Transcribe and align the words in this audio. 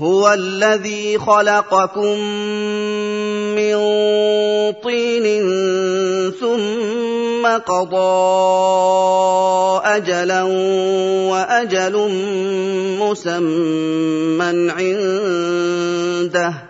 هو 0.00 0.32
الذي 0.32 1.18
خلقكم 1.18 2.18
من 3.54 3.76
طين 4.82 5.26
ثم 6.40 7.46
قضى 7.46 8.20
أجلا 9.84 10.42
وأجل 11.30 11.94
مسمى 13.00 14.70
عنده 14.70 16.69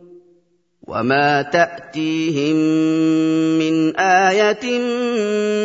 وما 0.91 1.41
تاتيهم 1.41 2.55
من 3.59 3.95
إيه 3.95 4.81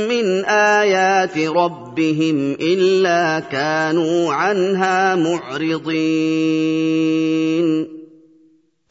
من 0.08 0.44
ايات 0.44 1.38
ربهم 1.38 2.56
الا 2.60 3.40
كانوا 3.40 4.32
عنها 4.32 5.14
معرضين 5.14 5.96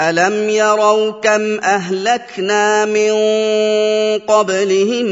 الم 0.00 0.48
يروا 0.48 1.10
كم 1.10 1.60
اهلكنا 1.60 2.84
من 2.84 3.12
قبلهم 4.18 5.06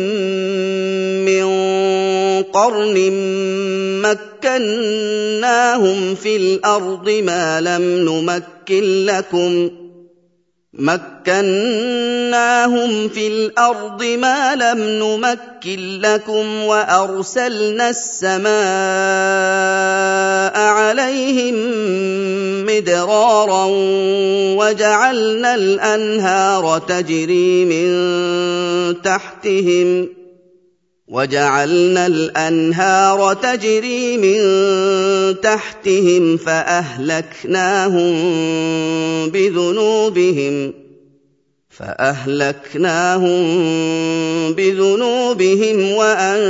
من 1.25 1.45
قرن 2.43 3.13
مكناهم 4.03 6.15
في 6.15 6.37
الأرض 6.37 7.11
ما 7.11 7.61
لم 7.61 7.83
نمكن 7.83 9.07
لكم 9.07 9.71
مكناهم 10.75 12.31
في 13.09 13.27
الأرض 13.27 14.03
ما 14.05 14.55
لم 14.55 14.79
نمكن 14.79 16.01
لكم 16.01 16.65
وأرسلنا 16.65 17.91
السماء 17.91 18.51
عليهم 20.61 21.55
مدرارا 22.67 23.67
وجعلنا 24.57 25.55
الأنهار 25.55 26.79
تجري 26.79 27.65
من 27.65 27.91
تحتهم 29.03 30.20
وجعلنا 31.11 32.07
الأنهار 32.07 33.35
تجري 33.35 34.17
من 34.17 34.41
تحتهم 35.41 36.37
فأهلكناهم 36.37 38.13
بذنوبهم 39.31 40.73
فأهلكناهم 41.71 43.43
بذنوبهم 44.53 45.93
وأنشأنا 45.93 46.49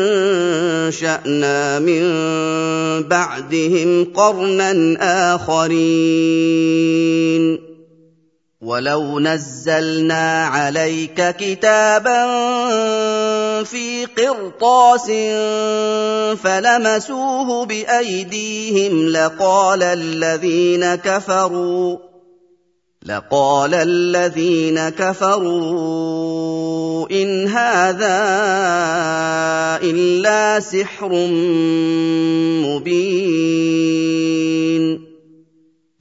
من 1.79 2.03
بعدهم 3.09 4.05
قرنا 4.15 4.97
آخرين. 5.35 6.91
ولو 8.61 9.21
نزلنا 9.21 10.45
عليك 10.45 11.37
كتابا 11.37 12.25
في 13.65 14.05
قرطاس 14.05 15.07
فلمسوه 16.41 17.67
بأيديهم 17.67 19.09
لقال 19.09 19.83
الذين 19.83 20.95
كفروا 20.95 22.11
لقال 23.07 23.75
الذين 23.75 24.89
كفروا 24.89 26.31
إن 27.11 27.49
هذا 27.49 28.21
إلا 29.83 30.61
سحر 30.61 31.09
مبين. 32.69 34.11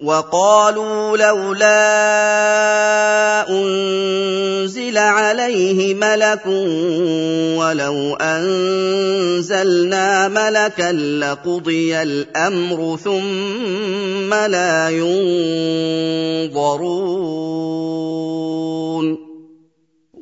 وقالوا 0.04 1.18
لولا 1.18 1.80
أنزل 3.50 4.98
عليه 4.98 5.94
ملك 5.94 6.46
ولو 7.60 8.16
أنزلنا 8.16 10.08
ملكا 10.28 10.92
لقضي 10.92 12.02
الأمر 12.02 12.98
ثم 13.04 14.34
لا 14.34 14.90
ينظرون. 16.50 16.90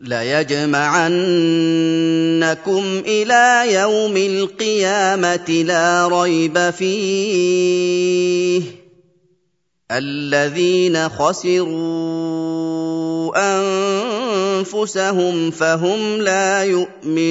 ليجمعنكم 0.00 1.12
إلى 3.06 3.74
يوم 3.74 4.16
القيامه 4.16 5.64
لا 5.66 6.08
ريب 6.08 6.70
فيه 6.70 8.62
الذين 9.90 11.08
خسروا 11.08 12.50
انفسهم 14.60 15.50
فهم 15.50 16.20
لا 16.20 16.64
يؤمنون 16.64 17.30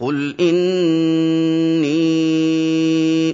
قل 0.00 0.34
اني 0.40 1.86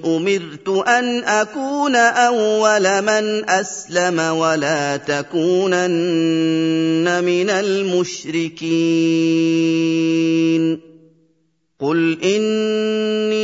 امرت 0.05 0.69
ان 0.69 1.25
اكون 1.25 1.97
اول 1.97 3.03
من 3.03 3.51
اسلم 3.51 4.19
ولا 4.19 4.97
تكونن 4.97 5.85
من 7.25 7.51
المشركين 7.51 8.63
قل 11.81 12.19
اني 12.23 13.43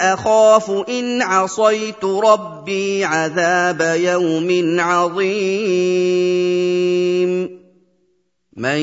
اخاف 0.00 0.70
ان 0.88 1.22
عصيت 1.22 2.04
ربي 2.04 3.04
عذاب 3.04 3.96
يوم 4.00 4.80
عظيم 4.80 5.96
من 8.56 8.78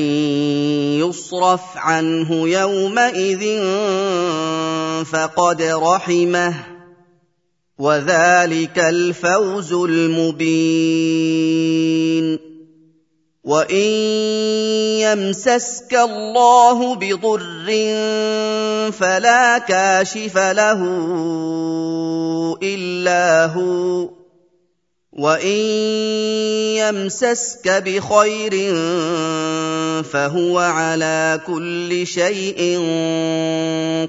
يصرف 1.02 1.60
عنه 1.76 2.48
يومئذ 2.48 3.62
فقد 5.04 5.62
رحمه 5.62 6.54
وذلك 7.78 8.78
الفوز 8.78 9.72
المبين 9.72 10.94
وان 13.44 13.90
يمسسك 15.02 15.94
الله 15.94 16.94
بضر 16.94 17.66
فلا 18.92 19.58
كاشف 19.58 20.38
له 20.38 20.80
الا 22.62 23.46
هو 23.46 24.08
وان 25.14 25.46
يمسسك 26.76 27.82
بخير 27.86 28.52
فهو 30.02 30.58
على 30.58 31.40
كل 31.46 32.06
شيء 32.06 32.78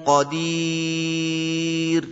قدير 0.06 2.06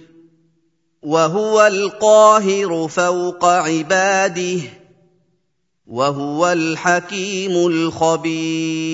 وهو 1.03 1.67
القاهر 1.67 2.87
فوق 2.87 3.45
عباده 3.45 4.59
وهو 5.87 6.51
الحكيم 6.51 7.67
الخبير 7.67 8.93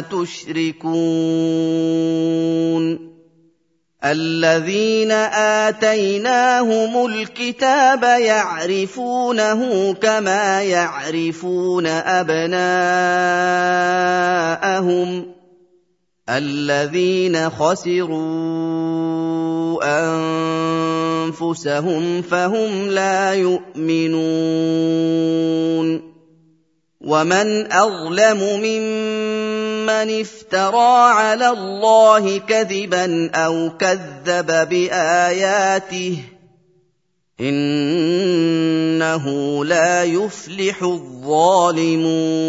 تشركون 0.00 1.40
الذين 4.04 5.12
آتيناهم 5.68 7.06
الكتاب 7.06 8.02
يعرفونه 8.02 9.92
كما 9.94 10.62
يعرفون 10.62 11.86
أبناءهم 11.86 12.60
الذين 16.28 17.50
خسروا 17.50 18.80
أنفسهم 21.28 22.22
فهم 22.22 22.88
لا 22.88 23.34
يؤمنون 23.34 24.70
ومن 27.00 27.72
أظلم 27.72 28.38
ممن 28.38 29.39
افترى 30.20 31.12
على 31.12 31.48
الله 31.48 32.38
كذبا 32.38 33.30
أو 33.34 33.70
كذب 33.78 34.68
باياته 34.68 36.18
انه 37.40 39.24
لا 39.64 40.04
يفلح 40.04 40.82
الظالمون 40.82 42.40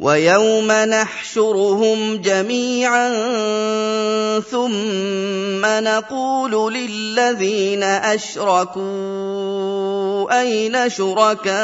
ويوم 0.00 0.72
نحشرهم 0.72 2.16
جميعا 2.16 3.10
ثم 4.40 5.66
نقول 5.66 6.74
للذين 6.74 7.82
اشركوا 7.82 8.78
أين 10.30 10.90
شركاؤكم 10.90 11.58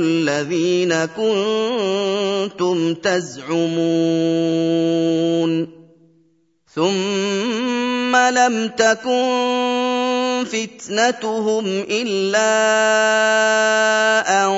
الذين 0.00 1.04
كنتم 1.04 2.94
تزعمون 2.94 4.50
ثم 6.74 8.16
لم 8.16 8.68
تكن 8.68 10.44
فتنتهم 10.52 11.84
إلا 11.90 12.50
أن 14.44 14.50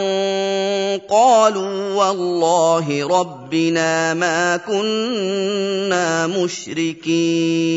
قالوا 1.08 1.94
والله 1.94 3.08
ربنا 3.20 4.14
ما 4.14 4.56
كنا 4.56 6.26
مشركين 6.26 7.72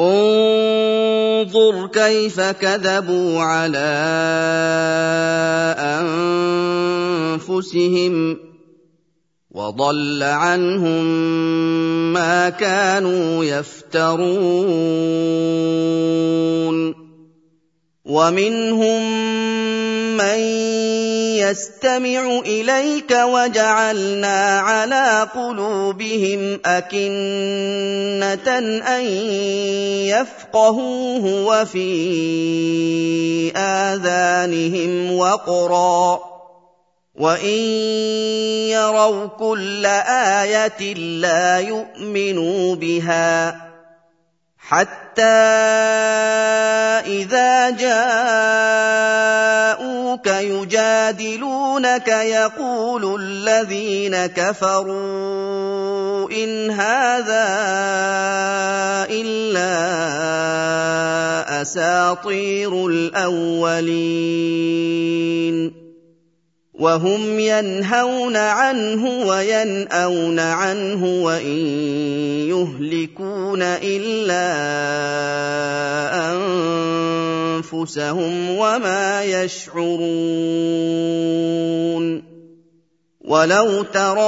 انظر 0.00 1.86
كيف 1.86 2.40
كذبوا 2.40 3.40
على 3.40 3.90
أنفسهم 7.38 8.38
وضل 9.50 10.22
عنهم 10.22 11.04
ما 12.12 12.48
كانوا 12.48 13.44
يفترون. 13.44 15.00
ومنهم 18.04 19.02
من 20.16 20.40
يستمع 21.50 22.40
إليك 22.46 23.10
وجعلنا 23.10 24.58
على 24.58 25.28
قلوبهم 25.34 26.60
أكنة 26.64 28.58
أن 28.96 29.04
يفقهوه 30.06 31.24
وفي 31.46 31.90
آذانهم 33.56 35.16
وقرا 35.16 36.20
وإن 37.14 37.60
يروا 38.70 39.26
كل 39.26 39.86
آية 40.36 40.94
لا 40.94 41.58
يؤمنوا 41.58 42.74
بها 42.74 43.69
حتى 44.70 45.22
إذا 47.06 47.70
جاءوك 47.70 48.00
يجادلونك 50.26 52.08
يقول 52.08 53.20
الذين 53.20 54.26
كفروا 54.26 56.30
إن 56.30 56.70
هذا 56.70 57.46
إلا 59.10 59.80
أساطير 61.62 62.86
الأولين. 62.86 64.20
وهم 66.80 67.40
ينهون 67.40 68.36
عنه 68.36 69.26
وينأون 69.28 70.38
عنه 70.38 71.04
وإن 71.04 71.58
يهلكون 72.48 73.62
إلا 73.62 74.46
أنفسهم 77.60 78.50
وما 78.50 79.24
يشعرون 79.24 80.70
ولو 83.30 83.82
ترى 83.82 84.20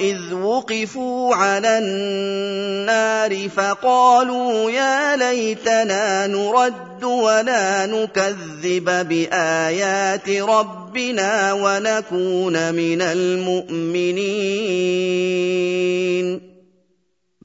اذ 0.00 0.34
وقفوا 0.34 1.34
على 1.34 1.78
النار 1.78 3.48
فقالوا 3.48 4.70
يا 4.70 5.16
ليتنا 5.16 6.26
نرد 6.26 7.04
ولا 7.04 7.86
نكذب 7.86 9.08
بايات 9.08 10.30
ربنا 10.30 11.52
ونكون 11.52 12.74
من 12.74 13.02
المؤمنين 13.02 14.42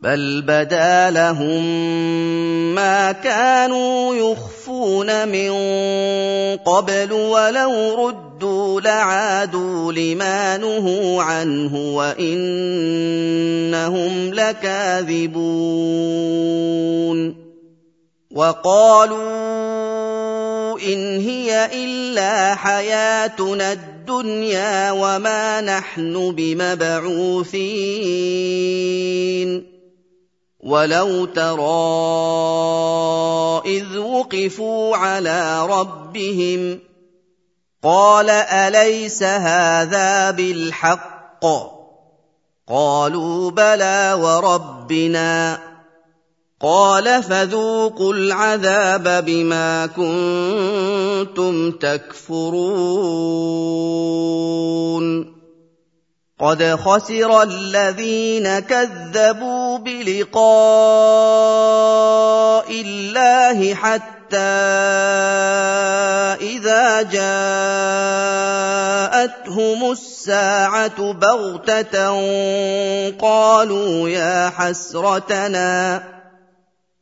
بل 0.02 0.42
بدا 0.42 1.10
لهم 1.10 1.66
ما 2.76 3.12
كانوا 3.12 4.16
يخفون 4.16 5.28
من 5.28 5.52
قبل 6.58 7.12
ولو 7.12 8.08
ردوا 8.08 8.27
لعادوا 8.44 9.94
لما 9.94 10.58
نهوا 10.58 11.24
عنه 11.24 11.96
وانهم 11.96 12.34
لكاذبون 14.34 15.88
وقالوا 18.32 19.28
ان 20.80 21.20
هي 21.20 21.70
الا 21.74 22.56
حياتنا 22.56 23.72
الدنيا 23.72 24.92
وما 24.92 25.62
نحن 25.62 26.32
بمبعوثين 26.32 27.68
ولو 30.60 31.26
ترى 31.26 31.62
اذ 33.66 33.98
وقفوا 33.98 34.98
على 34.98 35.68
ربهم 35.70 36.80
قال 37.84 38.30
أليس 38.30 39.24
هذا 39.24 40.32
بالحق؟ 40.32 41.46
قالوا 42.70 43.52
بلى 43.52 44.18
وربنا. 44.22 45.60
قال 46.62 47.24
فذوقوا 47.24 48.14
العذاب 48.14 49.26
بما 49.26 49.86
كنتم 49.86 51.72
تكفرون. 51.72 52.98
قد 56.40 56.64
خسر 56.64 57.42
الذين 57.44 58.60
كذبوا 58.60 59.78
بلقاء 59.78 60.42
الله 62.72 63.74
حتى 63.74 64.17
إذا 66.42 67.02
جاءتهم 69.48 69.92
الساعة 69.92 71.14
بغتة 71.14 72.10
قالوا 73.22 74.10
يا 74.10 74.50
حسرتنا 74.50 76.04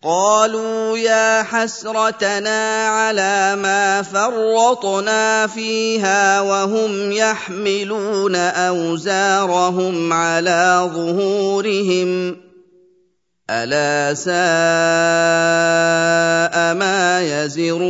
قالوا 0.03 0.97
يا 0.97 1.43
حسرتنا 1.43 2.87
على 2.87 3.55
ما 3.55 4.01
فرطنا 4.01 5.47
فيها 5.47 6.41
وهم 6.41 7.11
يحملون 7.11 8.35
أوزارهم 8.35 10.13
على 10.13 10.89
ظهورهم. 10.93 12.44
ألا 13.49 14.13
ساء 14.13 14.33
ما 16.73 17.21
يزرون 17.21 17.85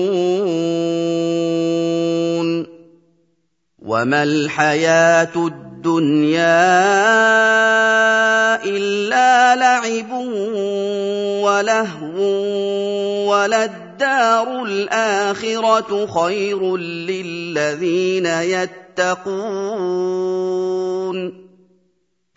وما 3.79 4.23
الحياة 4.23 5.35
الدنيا 5.35 6.75
إلا 8.65 9.55
لعب 9.55 10.11
ولهو 11.43 12.19
وللدار 13.31 14.63
الآخرة 14.63 16.05
خير 16.05 16.77
للذين 16.77 18.25
يتقون 18.25 19.55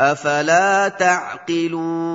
أفلا 0.01 0.89
تعقلون 0.89 2.09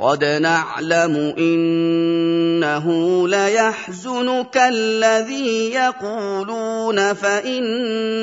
قد 0.00 0.24
نعلم 0.24 1.34
إنه 1.38 2.88
ليحزنك 3.28 4.56
الذي 4.56 5.70
يقولون 5.74 7.12
فإنهم 7.12 8.16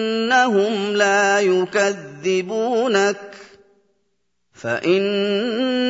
لا 0.96 1.40
يكذبونك 1.40 3.18
فإنهم 4.54 5.82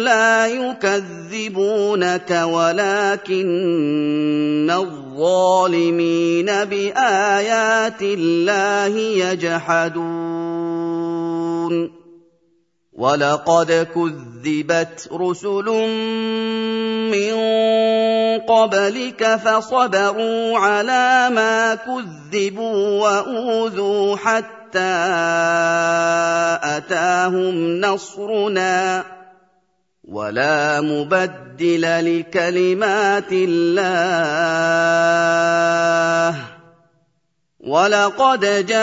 لا 0.00 0.46
يكذبونك 0.46 2.30
ولكن 2.44 3.50
الظالمين 4.70 5.09
بايات 6.64 8.02
الله 8.02 8.98
يجحدون 9.24 10.20
ولقد 12.92 13.88
كذبت 13.94 15.08
رسل 15.12 15.64
من 17.10 17.34
قبلك 18.48 19.36
فصبروا 19.36 20.58
على 20.58 21.30
ما 21.34 21.74
كذبوا 21.74 23.00
واوذوا 23.00 24.16
حتى 24.16 24.60
حتى 24.70 25.02
اتاهم 26.62 27.80
نصرنا 27.80 29.04
ولا 30.10 30.80
مبدل 30.80 31.84
لكلمات 32.18 33.32
الله. 33.32 34.90
ولقد 37.60 38.66
جاءك 38.66 38.80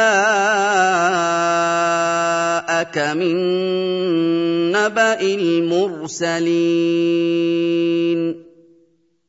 من 3.20 3.36
نبأ 4.72 5.22
المرسلين. 5.22 6.48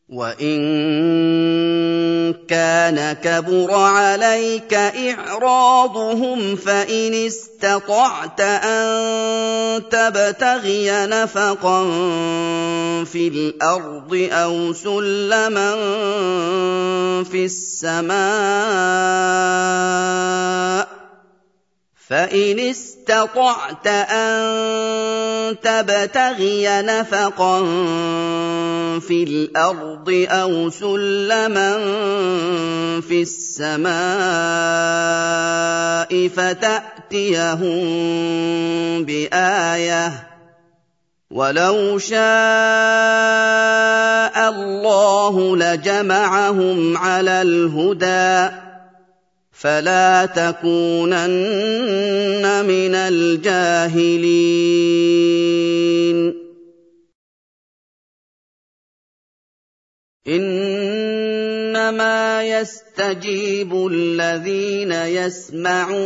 وان 0.08 0.58
كان 2.48 3.12
كبر 3.12 3.74
عليك 3.74 4.74
اعراضهم 4.74 6.56
فان 6.56 7.14
استطعت 7.14 8.40
ان 8.40 9.82
تبتغي 9.90 11.06
نفقا 11.06 11.84
في 13.04 13.28
الأرض 13.28 14.28
أو 14.32 14.72
سلما 14.72 15.74
في 17.24 17.44
السماء 17.44 18.18
فان 22.08 22.58
استطعت 22.58 23.86
ان 23.86 25.56
تبتغي 25.60 26.82
نفقا 26.82 27.60
في 29.00 29.22
الأرض 29.22 30.26
أو 30.28 30.70
سلما 30.70 31.78
في 33.00 33.22
السماء 33.22 33.88
فتاتيهم 36.28 37.78
بايه 39.04 40.28
ولو 41.30 41.98
شاء 41.98 42.18
الله 44.48 45.56
لجمعهم 45.56 46.96
على 46.96 47.42
الهدى 47.42 48.67
فلا 49.58 50.26
تكونن 50.26 51.24
من 52.64 52.94
الجاهلين. 52.94 54.18
إنما 60.28 62.42
يستجيب 62.42 63.86
الذين 63.92 64.92
يسمعون 64.92 65.98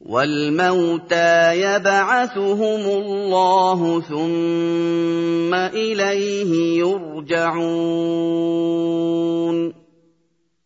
والموتى 0.00 1.60
يبعثهم 1.60 2.80
الله 2.80 4.00
ثم 4.00 5.54
إليه 5.54 6.78
يرجعون. 6.78 8.34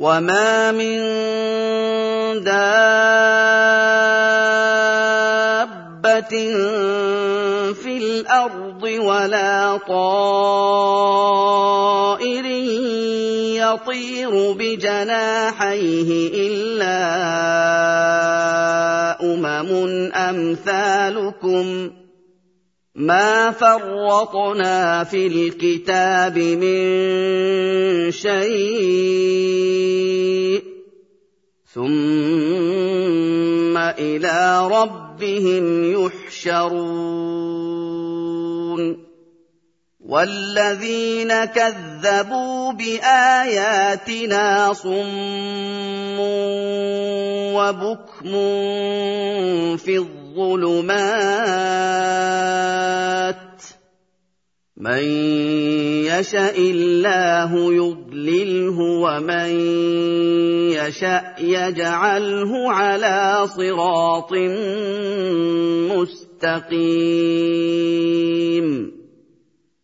وما 0.00 0.72
من 0.72 0.98
دابه 2.44 3.20
في 7.72 7.96
الأرض 7.96 8.82
ولا 8.82 9.76
طائر 9.88 10.40
يطير 13.60 14.52
بجناحيه 14.52 16.10
الا 16.48 17.00
امم 19.20 19.70
امثالكم 20.14 21.90
ما 22.94 23.50
فرطنا 23.50 25.04
في 25.04 25.26
الكتاب 25.26 26.38
من 26.38 28.10
شيء 28.10 29.50
ثم 31.74 33.78
إلى 33.78 34.68
ربهم 34.68 35.92
يحشرون 35.92 37.50
والذين 40.00 41.44
كذبوا 41.44 42.72
باياتنا 42.72 44.72
صم 44.72 46.16
وبكم 47.54 48.32
في 49.76 49.98
الظلمات 50.30 50.90
من 54.76 55.02
يشاء 56.06 56.60
الله 56.60 57.74
يضلله 57.74 58.78
ومن 58.80 59.50
يشاء 60.70 61.34
يجعله 61.40 62.72
على 62.72 63.46
صراط 63.46 64.32
مستقيم 65.92 67.00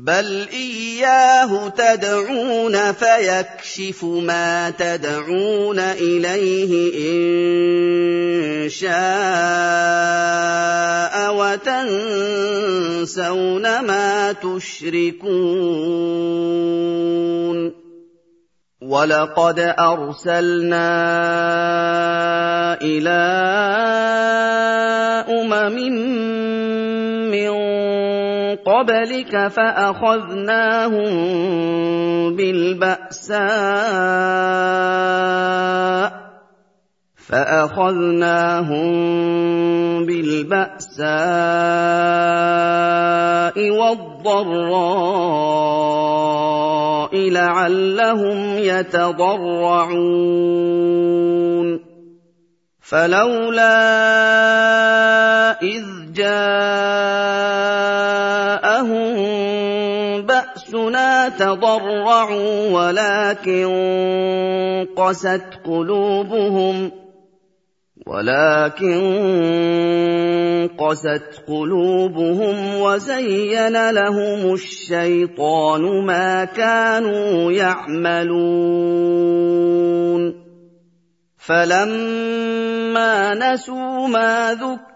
بل 0.00 0.48
اياه 0.52 1.68
تدعون 1.68 2.92
فيكشف 2.92 4.04
ما 4.04 4.70
تدعون 4.70 5.78
اليه 5.78 6.72
ان 7.12 8.68
شاء 8.68 8.90
وتنسون 11.36 13.00
ما 13.80 14.32
تشركون 14.32 15.30
ولقد 18.80 19.58
ارسلنا 19.78 20.90
إلى 22.82 23.20
امم 25.28 26.39
قبلك 28.66 29.48
فأخذناهم 29.48 31.10
بالبأساء 32.36 33.40
فأخذناهم 37.30 38.90
بالبأساء 40.06 41.10
والضراء 43.70 44.90
لعلهم 47.30 48.58
يتضرعون 48.58 50.10
فلولا 52.80 53.80
إذ 55.62 55.84
جاءهم 56.14 56.89
تضرعوا 61.40 62.70
ولكن 62.70 63.66
قست 64.96 65.44
قلوبهم 65.64 66.90
ولكن 68.06 69.00
قست 70.78 71.42
قلوبهم 71.48 72.74
وزين 72.80 73.90
لهم 73.90 74.54
الشيطان 74.54 76.04
ما 76.06 76.44
كانوا 76.44 77.52
يعملون 77.52 78.60
فلما 81.38 83.34
نسوا 83.34 84.08
ما 84.08 84.54
ذكروا 84.54 84.89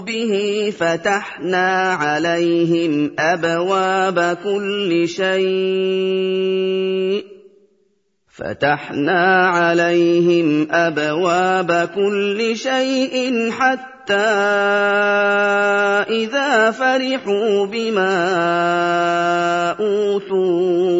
به 0.00 0.72
فتحنا 0.78 1.92
عليهم 1.92 3.12
ابواب 3.18 4.38
كل 4.44 5.08
شيء 5.08 6.56
فتحنا 8.28 9.48
عليهم 9.48 10.68
ابواب 10.70 11.88
كل 11.94 12.56
شيء 12.56 13.50
حتى 13.50 14.14
اذا 16.10 16.70
فرحوا 16.70 17.66
بما 17.66 18.16
اوتوا 19.80 20.96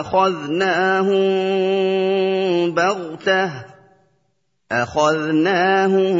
اخذناهم 0.00 1.24
بغته 2.74 3.73
أخذناهم 4.72 6.16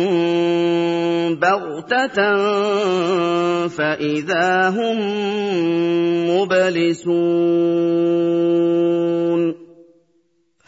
بغتة 1.34 2.36
فإذا 3.68 4.68
هم 4.68 4.98
مبلسون. 6.30 7.14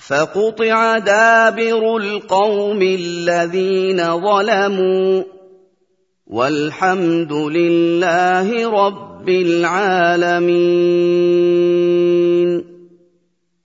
فقطع 0.09 0.99
دابر 0.99 1.97
القوم 1.97 2.83
الذين 2.83 4.21
ظلموا. 4.21 5.23
والحمد 6.27 7.33
لله 7.33 8.71
رب 8.87 9.29
العالمين. 9.29 11.96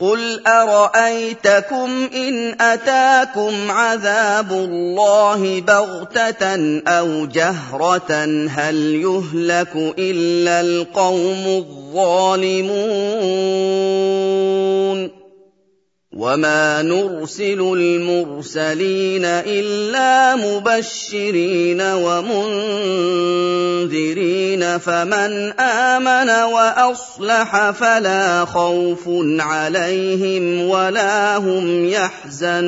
قل 0.00 0.46
ارايتكم 0.46 2.08
ان 2.14 2.60
اتاكم 2.60 3.70
عذاب 3.70 4.52
الله 4.52 5.60
بغته 5.60 6.80
أو 6.88 7.26
جهره 7.26 8.24
هل 8.50 8.76
يهلك 8.76 9.76
الا 9.98 10.60
القوم 10.60 11.46
الظالمون 11.46 12.76
وما 16.16 16.82
نرسل 16.82 17.60
المرسلين 17.60 19.24
الا 19.24 20.36
مبشرين 20.36 21.80
ومنذرين 21.80 22.78
فمن 24.78 25.60
امن 25.60 26.30
واصلح 26.52 27.70
فلا 27.70 28.44
خوف 28.44 29.04
عليهم 29.40 30.68
ولا 30.68 31.36
هم 31.36 31.88
يحزنون 31.88 32.66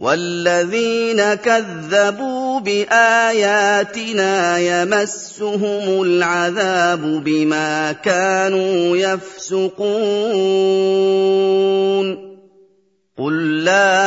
والذين 0.00 1.34
كذبوا 1.34 2.29
بآياتنا 2.64 4.58
يمسهم 4.58 6.02
العذاب 6.02 7.24
بما 7.24 7.92
كانوا 7.92 8.96
يفسقون. 8.96 9.90
قل 13.20 13.64
لا 13.64 14.06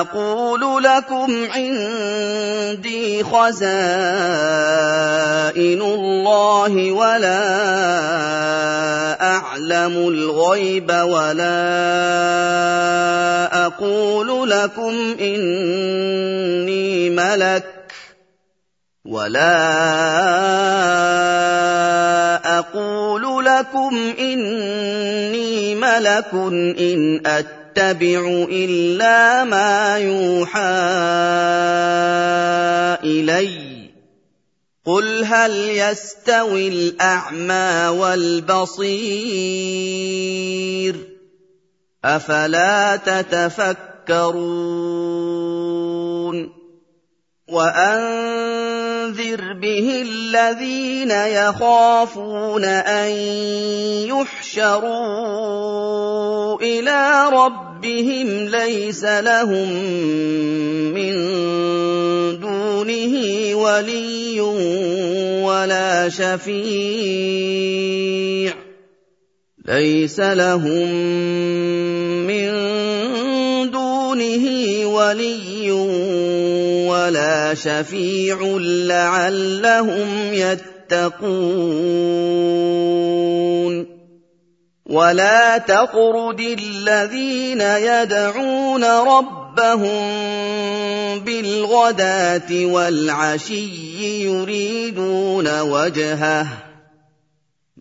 أقول 0.00 0.84
لكم 0.84 1.46
عندي 1.54 3.22
خزائن 3.24 3.62
الله 5.82 6.92
ولا 6.92 7.44
اعلم 9.22 10.08
الغيب 10.08 10.90
ولا 10.90 11.54
أقول 13.66 14.50
لكم 14.50 15.16
اني 15.20 17.10
ملك 17.10 17.64
ولا 19.04 19.84
أقول 22.58 23.44
لكم 23.44 24.14
اني 24.18 25.43
ملك 25.84 26.34
إن 26.80 27.22
أتبع 27.26 28.46
إلا 28.50 29.44
ما 29.44 29.98
يوحى 29.98 30.60
إلي. 33.04 33.74
قل 34.84 35.24
هل 35.24 35.50
يستوي 35.70 36.68
الأعمى 36.68 37.88
والبصير؟ 37.88 38.94
أفلا 42.04 42.96
تتفكرون؟ 42.96 43.74
وانذر 49.04 49.52
به 49.52 50.02
الذين 50.02 51.10
يخافون 51.10 52.64
ان 52.64 53.10
يحشروا 54.08 54.96
إلى 56.60 57.30
ربهم 57.32 58.48
ليس 58.48 59.04
لهم 59.04 59.72
من 60.94 61.14
دونه 62.40 63.14
ولي 63.54 64.40
ولا 65.44 66.08
شفيع 66.08 67.04
ليس 69.68 70.20
لهم 70.20 70.88
من 72.26 72.54
دونه 74.14 74.86
ولي 74.86 75.70
ولا 76.88 77.54
شفيع 77.54 78.38
لعلهم 78.60 80.32
يتقون. 80.32 81.24
ولا 84.86 85.58
تطرد 85.58 86.40
الذين 86.40 87.60
يدعون 87.60 88.84
ربهم 88.84 90.04
بالغداة 91.18 92.66
والعشي 92.66 94.24
يريدون 94.24 95.60
وجهه. 95.60 96.46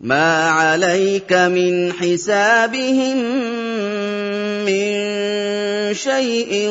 ما 0.02 0.50
عليك 0.50 1.34
من 1.34 1.94
حسابهم 1.94 3.18
من 4.66 5.03
شيء 5.94 6.68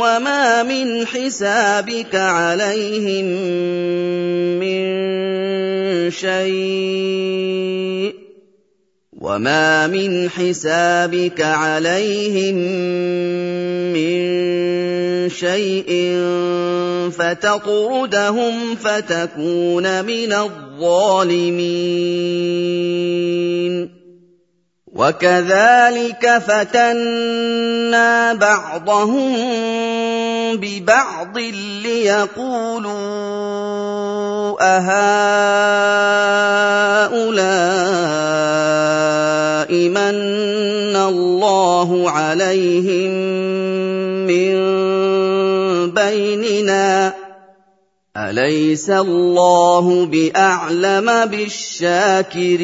وما 0.00 0.62
من 0.62 1.06
حسابك 1.06 2.14
عليهم 2.14 3.24
من 4.60 4.80
شيء 6.10 8.14
وما 9.20 9.86
من 9.86 10.30
حسابك 10.30 11.40
عليهم 11.40 12.54
من 13.92 14.20
شيء 15.28 16.16
فتطردهم 17.10 18.76
فتكون 18.76 20.04
من 20.04 20.32
الظالمين 20.32 21.60
وكذلك 25.00 26.24
فتنا 26.46 28.08
بعضهم 28.32 29.32
ببعض 30.60 31.38
ليقولوا 31.82 32.90
أهؤلاء 34.60 34.90
من 39.88 40.96
الله 40.96 42.10
عليهم 42.10 43.10
من 44.28 44.56
بيننا 45.90 47.14
أليس 48.16 48.90
الله 48.90 50.06
بأعلم 50.06 51.24
بالشاكرين 51.24 52.60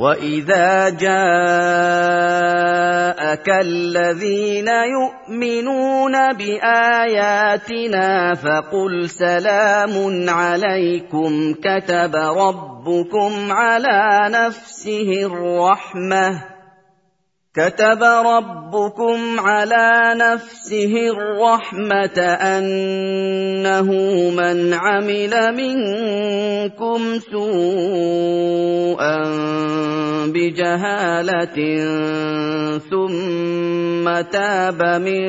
واذا 0.00 0.88
جاءك 0.88 1.10
الذين 3.48 4.68
يؤمنون 4.68 6.32
باياتنا 6.32 8.08
فقل 8.34 9.08
سلام 9.08 10.30
عليكم 10.30 11.54
كتب 11.54 12.16
ربكم 12.16 13.52
على 13.52 14.20
نفسه 14.32 15.26
الرحمه 15.26 16.49
كتب 17.54 18.02
ربكم 18.02 19.40
على 19.40 20.14
نفسه 20.14 21.10
الرحمة 21.10 22.20
أنه 22.22 23.90
من 24.30 24.74
عمل 24.74 25.56
منكم 25.56 27.18
سوءا 27.18 29.18
بجهالة 30.26 31.58
ثم 32.78 34.20
تاب 34.30 34.82
من 34.82 35.28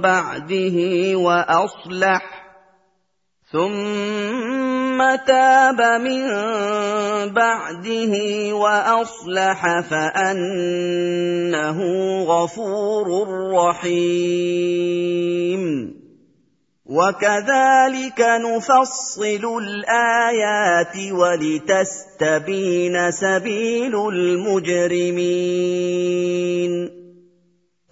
بعده 0.00 0.76
وأصلح 1.16 2.41
ثم 3.52 4.98
تاب 5.26 5.80
من 6.00 6.28
بعده 7.32 8.14
واصلح 8.52 9.80
فانه 9.90 11.78
غفور 12.22 13.08
رحيم 13.52 14.82
وكذلك 16.86 18.20
نفصل 18.20 19.44
الايات 19.62 20.96
ولتستبين 21.12 23.10
سبيل 23.10 23.94
المجرمين 24.08 25.52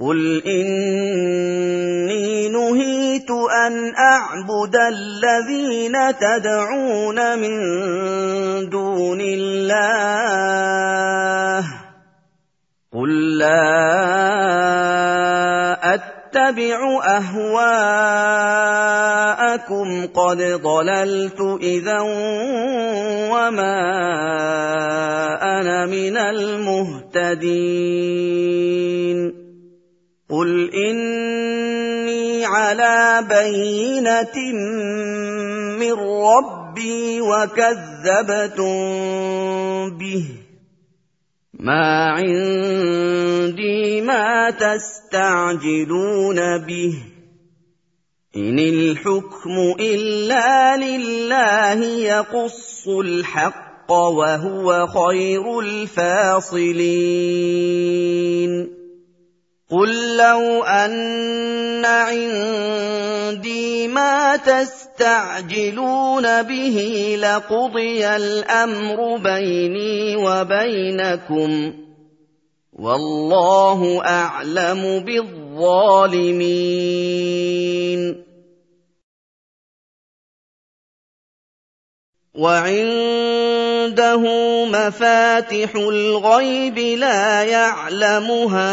قل 0.01 0.43
اني 0.47 1.99
نهيت 2.49 3.31
ان 3.67 3.95
اعبد 3.95 4.77
الذين 4.77 5.93
تدعون 6.17 7.39
من 7.39 7.59
دون 8.71 9.21
الله 9.21 10.01
قل 12.93 13.39
لا 13.39 13.81
اتبع 15.95 16.79
اهواءكم 17.07 17.67
قد 20.07 20.39
ضللت 20.63 21.41
اذا 21.61 22.01
وما 23.31 23.81
أنا 25.43 25.87
من 25.87 26.17
المهتدين 26.17 27.81
قل 30.31 30.71
اني 30.75 32.45
على 32.45 33.27
بينه 33.29 34.37
من 35.79 35.93
ربي 35.93 37.21
وكذبتم 37.21 38.71
به 39.99 40.25
ما 41.55 42.11
عندي 42.11 44.01
ما 44.01 44.51
تستعجلون 44.51 46.39
به 46.59 46.95
ان 48.37 48.59
الحكم 48.59 49.75
الا 49.81 50.77
لله 50.77 51.85
يقص 51.85 52.89
الحق 52.89 53.93
وهو 53.93 54.87
خير 54.87 55.61
الفاصلين 55.61 56.71
قل 59.71 60.17
لو 60.17 60.65
ان 60.65 61.85
عندي 61.85 63.89
ما 63.89 64.37
تستعجلون 64.37 66.43
به 66.43 67.17
لقضي 67.21 68.07
الامر 68.07 69.17
بيني 69.17 70.17
وبينكم 70.17 71.75
والله 72.73 74.03
اعلم 74.05 75.05
بالظالمين 75.05 76.31
وعنده 82.35 84.23
مفاتح 84.65 85.75
الغيب 85.75 86.79
لا 86.79 87.43
يعلمها 87.43 88.71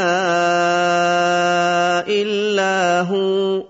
إلا 2.07 3.01
هو 3.01 3.63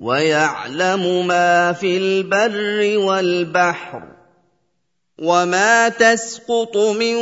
ويعلم 0.00 1.26
ما 1.26 1.72
في 1.72 1.96
البر 1.96 2.98
والبحر 2.98 4.02
وما 5.18 5.88
تسقط 5.88 6.76
من 6.76 7.16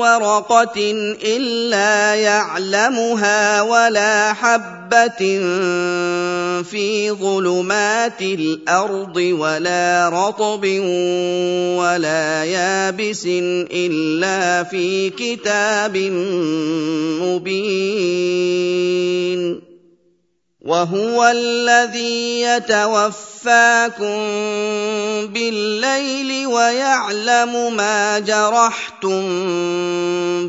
ورقة 0.00 0.92
إلا 1.24 2.14
يعلمها 2.14 3.62
ولا 3.62 4.32
حبة 4.32 5.18
في 6.62 7.10
ظلمات 7.10 8.22
الأرض 8.22 9.16
ولا 9.16 10.08
رطب 10.08 10.64
ولا 11.78 12.44
يابس 12.44 13.26
إلا 13.72 14.64
في 14.64 15.10
كتاب 15.10 15.96
مبين. 17.22 18.46
وهو 20.66 21.24
الذي 21.24 22.40
يتوفاكم 22.40 24.18
بالليل 25.26 26.46
ويعلم 26.46 27.76
ما 27.76 28.18
جرحتم 28.18 29.22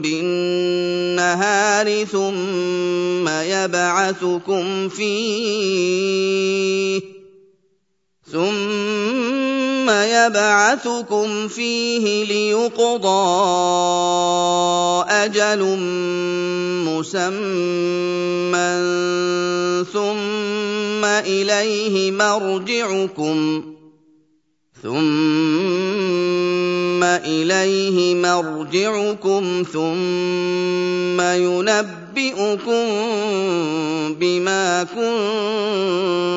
بالنهار 0.02 2.06
ثم 2.06 3.30
يبعثكم 3.30 4.90
فيه. 4.90 6.08
ثم 8.32 9.90
يبعثكم 9.90 11.48
فيه 11.48 12.26
ليقضى 12.26 13.28
أجل 15.10 15.64
مسمى 16.88 17.48
ثم 19.94 21.06
اليه 21.06 22.12
مرجعكم 22.12 23.77
ثم 24.84 24.98
اليه 27.04 28.16
مرجعكم 28.16 29.64
ثم 29.74 31.22
ينبئكم 31.22 32.86
بما 34.14 34.84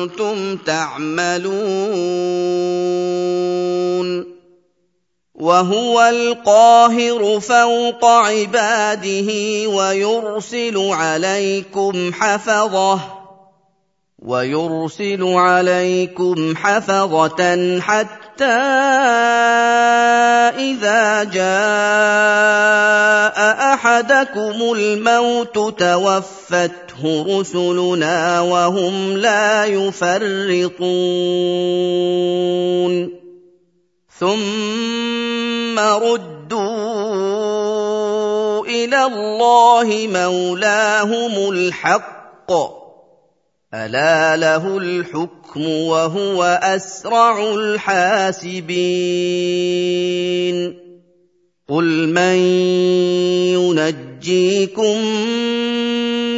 كنتم 0.07 0.57
تعملون 0.57 2.01
وهو 5.35 6.01
القاهر 6.01 7.39
فوق 7.39 8.05
عباده 8.05 9.29
ويرسل 9.67 10.77
عليكم 10.77 12.13
حفظه 12.13 12.99
ويرسل 14.19 15.23
عليكم 15.23 16.55
حفظه 16.55 17.79
حتى 17.81 18.20
اذا 20.57 21.23
جاء 21.23 21.51
احدكم 23.73 24.73
الموت 24.75 25.79
توفته 25.79 27.25
رسلنا 27.39 28.41
وهم 28.41 29.17
لا 29.17 29.65
يفرطون 29.65 30.81
ثم 34.19 35.79
ردوا 35.79 37.11
إلى 38.65 39.03
الله 39.05 40.07
مولاهم 40.13 41.49
الحق 41.51 42.80
الا 43.73 44.35
له 44.37 44.77
الحكم 44.77 45.67
وهو 45.67 46.43
اسرع 46.63 47.53
الحاسبين 47.53 48.81
قل 51.69 52.09
من 52.09 52.35
ينجيكم 53.55 54.97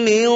من 0.05 0.27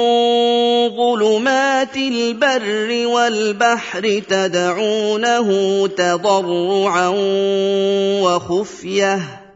ظلمات 0.96 1.96
البر 1.96 3.06
والبحر 3.06 4.22
تدعونه 4.28 5.48
تضرعا 5.86 7.08
وخفيه 8.22 9.47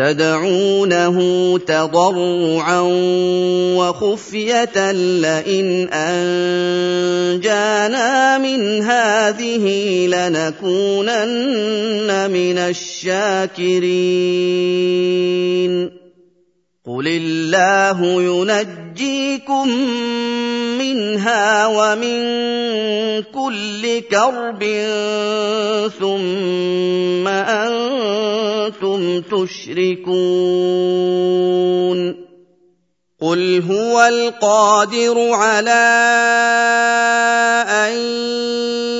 تدعونه 0.00 1.16
تضرعا 1.58 2.80
وخفية 3.76 4.92
لئن 4.92 5.88
أنجانا 7.28 8.08
من 8.38 8.82
هذه 8.82 9.66
لنكونن 10.06 11.30
من 12.30 12.58
الشاكرين. 12.58 13.90
قل 16.90 17.06
الله 17.06 17.98
ينجيكم 18.22 19.68
منها 20.78 21.66
ومن 21.66 22.20
كل 23.22 24.00
كرب 24.10 24.62
ثم 26.00 27.28
أنتم 27.28 29.00
تشركون 29.20 30.10
قل 33.20 33.62
هو 33.70 34.00
القادر 34.08 35.30
على 35.32 35.86
ان 37.70 37.92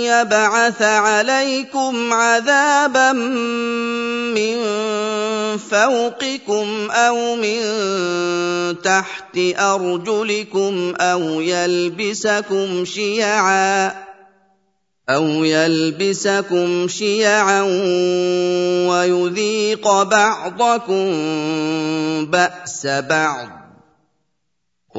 يبعث 0.05 0.83
عليكم 0.83 2.13
عذابا 2.13 3.13
من 3.13 4.57
فوقكم 5.57 6.91
أو 6.91 7.37
من 7.37 7.61
تحت 8.83 9.39
أرجلكم 9.59 10.95
أو 11.01 11.41
يلبسكم 11.41 12.85
شيعا 12.85 13.93
أو 15.09 15.45
يلبسكم 15.45 16.89
شيعا 16.89 17.63
ويذيق 18.89 20.03
بعضكم 20.03 21.07
بأس 22.27 22.87
بعض 22.87 23.60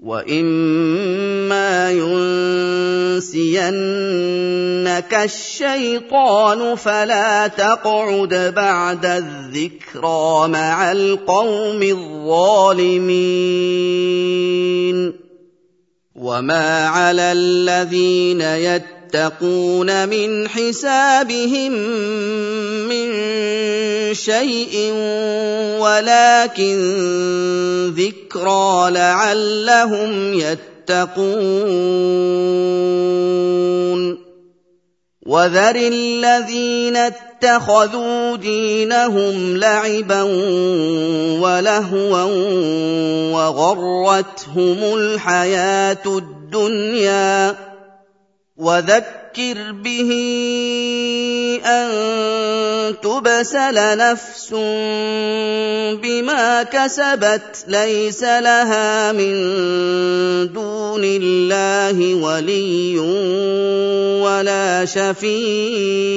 واما 0.00 1.90
ينسينك 1.90 3.54
الشيطان 5.14 6.76
فلا 6.76 7.46
تقعد 7.46 8.52
بعد 8.56 9.06
الذكرى 9.06 10.48
مع 10.48 10.92
القوم 10.92 11.82
الظالمين 11.82 13.16
وما 16.14 16.86
على 16.86 17.32
الذين 17.32 18.40
يتقون 18.40 18.95
من 20.06 20.48
حسابهم 20.48 21.72
من 22.88 23.08
شيء 24.14 24.92
ولكن 25.80 26.76
ذكرى 27.96 28.90
لعلهم 28.90 30.34
يتقون 30.34 31.76
وذر 35.26 35.76
الذين 35.76 36.96
اتخذوا 36.96 38.36
دينهم 38.36 39.56
لعبا 39.56 40.22
ولهوا 41.42 42.22
وغرتهم 43.32 44.94
الحياة 44.94 46.04
الدنيا 46.06 47.56
وذكر 48.56 49.72
به 49.72 50.10
أن 51.66 51.90
تبسل 53.02 53.98
نفس 53.98 54.50
بما 56.02 56.62
كسبت 56.62 57.64
ليس 57.68 58.22
لها 58.22 59.12
من 59.12 59.32
دون 60.52 61.04
الله 61.04 62.14
ولي 62.14 62.98
ولا 64.24 64.84
شفيع 64.84 66.16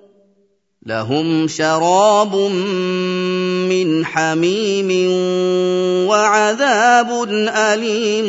لهم 0.85 1.47
شراب 1.47 2.35
من 3.69 4.05
حميم 4.05 5.11
وعذاب 6.09 7.09
أليم 7.47 8.27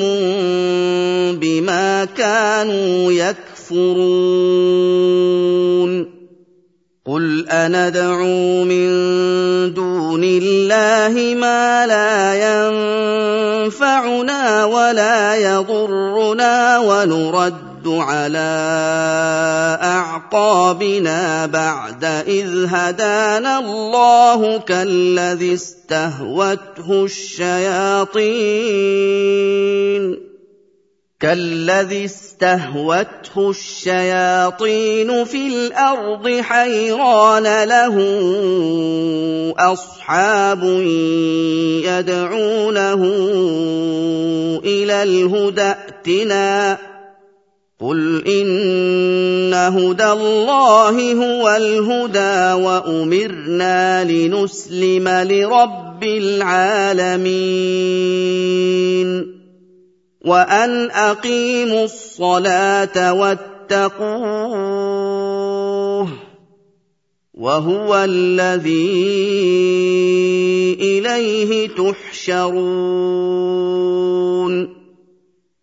بما 1.40 2.04
كانوا 2.04 3.12
يكفرون. 3.12 4.52
قل 7.06 7.48
أندعو 7.48 8.64
من 8.64 8.88
دون 9.74 10.24
الله 10.24 11.34
ما 11.34 11.86
لا 11.86 12.34
ينفعنا 13.64 14.64
ولا 14.64 15.36
يضرنا 15.36 16.78
ونرد 16.78 17.71
نرد 17.82 17.88
على 17.88 18.52
أعقابنا 19.82 21.46
بعد 21.46 22.04
إذ 22.04 22.66
هدانا 22.68 23.58
الله 23.58 24.58
كالذي 24.58 25.54
استهوته 25.54 27.04
الشياطين. 27.04 28.22
كالذي 31.20 32.04
استهوته 32.04 33.50
الشياطين 33.50 35.24
في 35.24 35.46
الأرض 35.46 36.40
حيران 36.40 37.64
له 37.64 37.96
أصحاب 39.58 40.62
يدعونه 41.84 43.02
إلى 44.64 45.02
الهدى 45.02 45.62
ائتنا 45.62 46.78
قل 47.82 48.26
ان 48.26 49.54
هدى 49.54 50.04
الله 50.04 51.14
هو 51.14 51.48
الهدى 51.48 52.62
وامرنا 52.62 54.04
لنسلم 54.04 55.08
لرب 55.08 56.04
العالمين 56.04 57.42
وان 60.24 60.90
اقيموا 60.90 61.84
الصلاه 61.84 63.12
واتقوه 63.12 64.12
وهو 67.34 67.96
الذي 67.96 68.92
اليه 70.80 71.68
تحشرون 71.68 73.42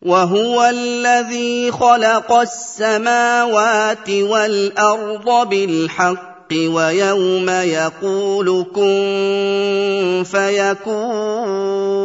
وهو 0.10 0.64
الذي 0.64 1.72
خلق 1.72 2.32
السماوات 2.34 4.10
والأرض 4.10 5.50
بالحق 5.50 6.54
ويوم 6.54 7.50
يقول 7.50 8.66
كن 8.76 10.24
فيكون 10.26 12.00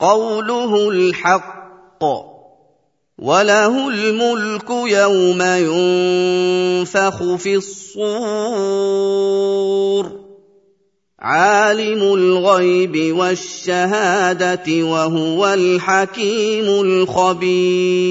قوله 0.00 0.88
الحق 0.88 2.04
وله 3.18 3.88
الملك 3.88 4.70
يوم 4.70 5.42
ينفخ 5.42 7.22
في 7.36 7.56
الصور 7.56 8.00
عالم 11.20 12.02
الغيب 12.02 13.16
والشهادة 13.16 14.84
وهو 14.84 15.46
الحكيم 15.46 16.64
الخبير. 16.80 18.10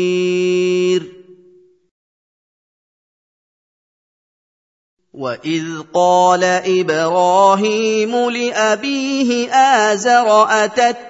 واذ 5.14 5.66
قال 5.94 6.44
إبراهيم 6.44 8.30
لابيه 8.30 9.52
ازر 9.54 10.44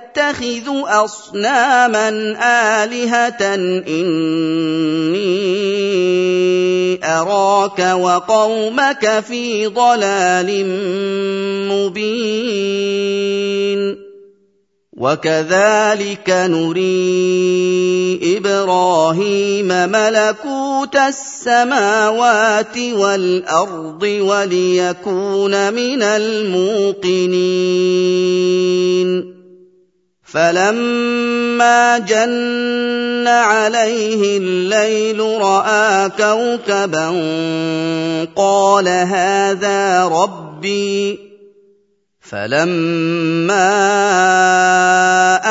اتتخذ 0.10 0.66
أصناما 0.88 2.10
آلهة 2.84 3.56
إني 3.88 5.20
أراك 7.06 7.80
وقومك 7.80 9.24
في 9.28 9.68
ضلال 9.68 10.66
مبين. 11.70 13.10
وكذلك 14.98 16.30
نري 16.30 18.20
إبراهيم 18.38 19.68
ملكوت 19.68 20.96
السماوات 20.96 22.78
والأرض 22.78 24.04
وليكون 24.04 25.74
من 25.74 26.04
الموقنين. 26.04 27.00
فلما 30.32 31.98
جن 31.98 33.28
عليه 33.28 34.38
الليل 34.38 35.20
راى 35.20 36.10
كوكبا 36.10 37.08
قال 38.36 38.88
هذا 38.88 40.06
ربي 40.06 41.20
فلما 42.22 43.70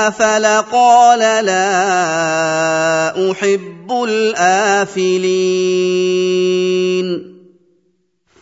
افل 0.09 0.47
قال 0.73 1.45
لا 1.45 1.71
احب 3.31 3.93
الافلين 4.09 5.39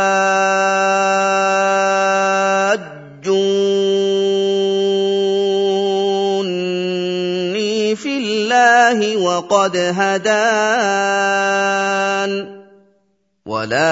الله 8.21 9.17
وقد 9.17 9.75
هدان 9.77 10.31
ولا 13.45 13.91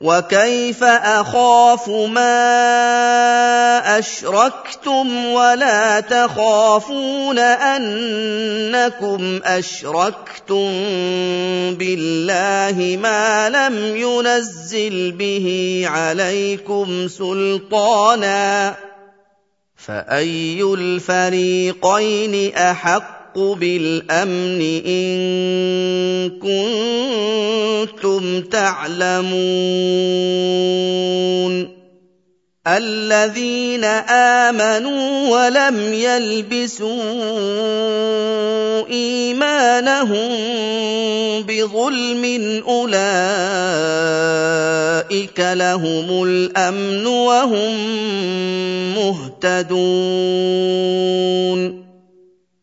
وكيف 0.00 0.84
اخاف 0.84 1.88
ما 1.88 2.38
اشركتم 3.98 5.26
ولا 5.26 6.00
تخافون 6.00 7.38
انكم 7.38 9.40
اشركتم 9.44 10.70
بالله 11.76 12.98
ما 13.02 13.50
لم 13.50 13.96
ينزل 13.96 15.12
به 15.12 15.82
عليكم 15.86 17.08
سلطانا 17.08 18.74
فاي 19.76 20.62
الفريقين 20.62 22.54
احق 22.54 23.19
احق 23.30 23.38
بالأمن 23.38 24.60
إن 24.86 25.10
كنتم 27.90 28.42
تعلمون 28.42 29.30
الذين 32.66 33.84
آمنوا 34.44 35.28
ولم 35.28 35.92
يلبسوا 35.92 36.90
إيمانهم 38.90 40.30
بظلم 41.42 42.24
أولئك 42.68 43.00
لهم 45.40 46.24
الأمن 46.24 47.06
وهم 47.06 47.74
مهتدون 48.94 50.60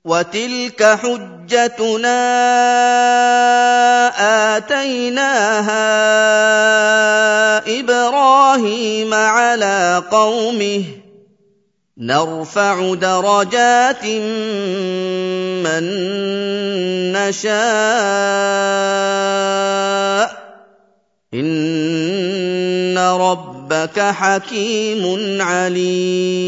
وتلك 0.07 0.83
حجتنا 0.83 2.17
آتيناها 4.57 5.79
إبراهيم 7.79 9.13
على 9.13 10.03
قومه. 10.11 10.83
نرفع 11.97 12.93
درجات 12.93 14.05
من 15.63 15.83
نشاء. 17.11 17.57
إن 21.33 22.97
ربك 22.97 23.99
حكيم 23.99 25.41
عليم. 25.41 26.47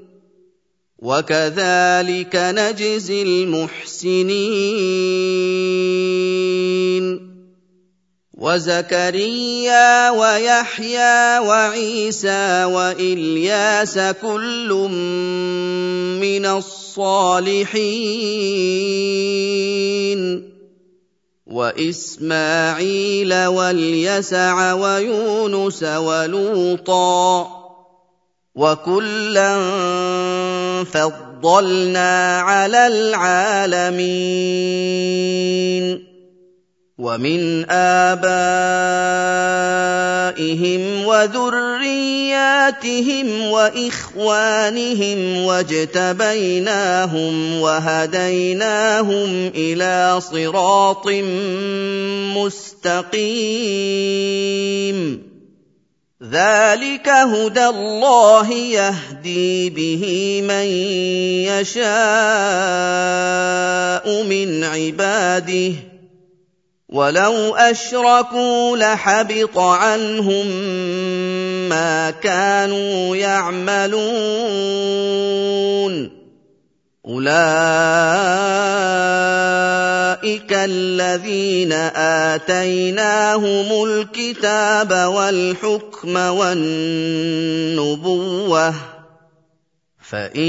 وكذلك 1.01 2.35
نجزي 2.35 3.21
المحسنين. 3.21 4.41
وزكريا 8.37 10.09
ويحيى 10.09 11.39
وعيسى 11.39 12.63
وإلياس 12.63 13.99
كل 14.21 14.69
من 16.21 16.45
الصالحين. 16.45 17.71
وإسماعيل 21.51 23.33
واليسع 23.45 24.73
ويونس 24.73 25.83
ولوطا 25.83 27.60
وكلا 28.55 29.55
فضلنا 30.83 32.39
على 32.39 32.87
العالمين 32.87 34.11
ومن 36.97 37.65
ابائهم 37.69 38.21
وذرياتهم 41.05 42.21
واخوانهم 43.41 45.19
واجتبيناهم 45.45 47.33
وهديناهم 47.61 49.51
إلى 49.55 50.21
صراط 50.21 51.07
مستقيم 52.37 53.31
ذلك 56.29 57.09
هدى 57.09 57.65
الله 57.65 58.53
يهدي 58.53 59.69
به 59.69 60.41
من 60.45 60.65
يشاء 61.49 61.83
من 64.23 64.63
عباده 64.63 65.73
ولو 66.89 67.55
اشركوا 67.55 68.77
لحبط 68.77 69.57
عنهم 69.57 70.47
ما 71.69 72.11
كانوا 72.11 73.15
يعملون 73.15 74.01
اولئك 77.05 77.31
الذين 80.53 81.73
اتيناهم 82.29 83.83
الكتاب 83.83 84.91
والحكم 84.91 86.15
والنبوه 86.37 86.73
فان 89.99 90.41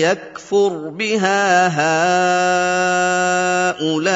يكفر 0.00 0.88
بها 0.88 1.68
هؤلاء 3.76 4.06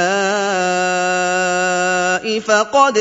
فقد 2.41 2.99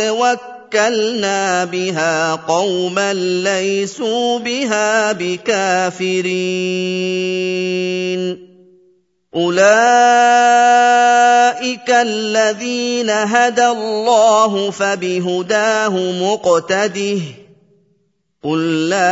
وكلنا 0.70 1.66
بها 1.66 2.36
قوما 2.36 3.14
ليسوا 3.14 4.40
بها 4.40 5.12
بكافرين. 5.12 6.20
أولئك 9.36 9.90
الذين 11.90 13.10
هدى 13.10 13.66
الله 13.66 14.72
فبهداه 14.72 16.12
مقتده 16.22 17.20
قل 18.44 18.90
لا 18.90 19.10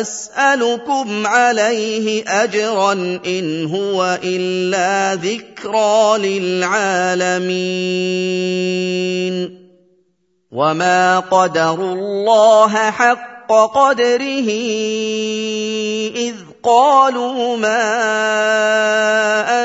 أسألكم 0.00 1.26
عليه 1.26 2.24
أجرا 2.26 2.92
إن 3.26 3.66
هو 3.66 4.18
إلا 4.24 5.14
ذكرى 5.14 6.18
للعالمين. 6.18 7.50
وما 10.52 11.20
قدروا 11.20 11.92
الله 11.94 12.90
حق 12.90 13.52
قدره 13.74 14.50
اذ 16.16 16.34
قالوا 16.62 17.56
ما 17.56 17.82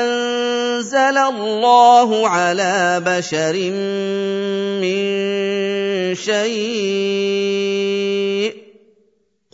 انزل 0.00 1.18
الله 1.18 2.28
على 2.28 3.02
بشر 3.06 3.70
من 4.80 5.04
شيء 6.14 7.46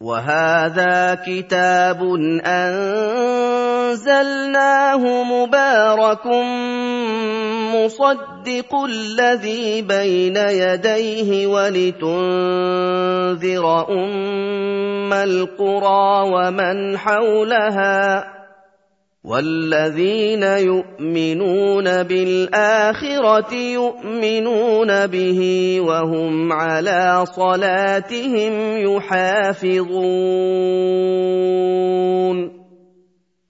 وهذا 0.00 1.18
كتاب 1.26 1.98
أنزلناه 2.46 3.92
مبارك 5.22 6.26
مصدق 7.74 8.74
الذي 8.84 9.82
بين 9.82 10.36
يديه 10.36 11.46
ولتنذر 11.46 12.86
أم 13.90 15.12
القرى 15.12 16.30
ومن 16.30 16.98
حولها 16.98 18.37
والذين 19.28 20.42
يؤمنون 20.42 22.02
بالآخرة 22.02 23.54
يؤمنون 23.54 25.06
به 25.06 25.40
وهم 25.80 26.52
على 26.52 27.26
صلاتهم 27.36 28.78
يحافظون. 28.96 30.08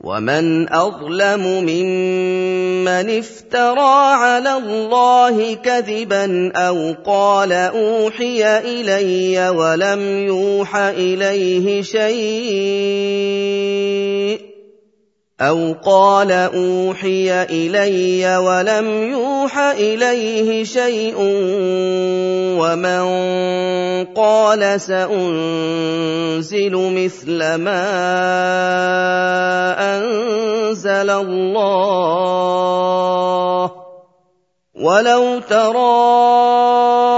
ومن 0.04 0.72
أظلم 0.72 1.42
ممن 1.62 3.18
افترى 3.18 4.14
على 4.14 4.52
الله 4.56 5.54
كذبا 5.54 6.52
أو 6.56 6.94
قال 7.06 7.52
أوحي 7.52 8.58
إلي 8.58 9.48
ولم 9.48 10.26
يوح 10.26 10.76
إليه 10.76 11.82
شيء 11.82 13.28
أو 15.40 15.72
قال 15.84 16.32
أوحي 16.32 17.42
إلي 17.42 18.36
ولم 18.36 18.86
يوح 19.10 19.58
إليه 19.58 20.64
شيء 20.64 21.14
ومن 22.58 23.04
قال 24.18 24.80
سأنزل 24.80 26.74
مثل 26.74 27.54
ما 27.54 27.84
أنزل 29.78 31.10
الله 31.10 32.08
ولو 34.74 35.38
ترى 35.38 37.17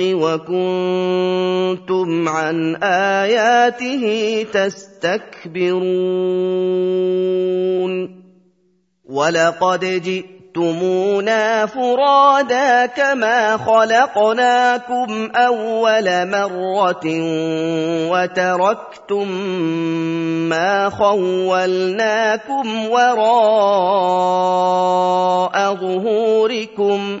وكنتم 0.00 0.48
عن 2.28 2.76
آياته 2.82 4.46
تستكبرون. 4.52 5.82
ولقد 9.04 9.84
جئت 9.84 10.42
جئتمونا 10.52 11.66
فرادا 11.66 12.86
كما 12.86 13.56
خلقناكم 13.56 15.30
أول 15.36 16.28
مرة 16.28 17.04
وتركتم 18.12 19.28
ما 20.48 20.90
خولناكم 20.90 22.88
وراء 22.90 23.24
ظهوركم. 25.74 27.20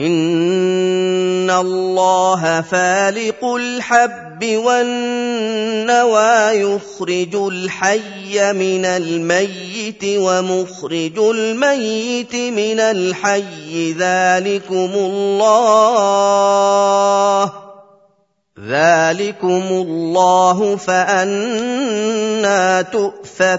ان 0.00 1.50
الله 1.50 2.60
فالق 2.60 3.44
الحب 3.44 4.44
والنوى 4.44 6.22
يخرج 6.52 7.34
الحي 7.34 8.52
من 8.52 8.84
الميت 8.84 10.04
ومخرج 10.04 11.18
الميت 11.18 12.34
من 12.34 12.80
الحي 12.80 13.92
ذلكم 13.92 14.90
الله 14.94 15.92
ذلكم 18.68 19.62
الله 19.70 20.76
فانا 20.76 22.02
تؤفكون 22.82 23.58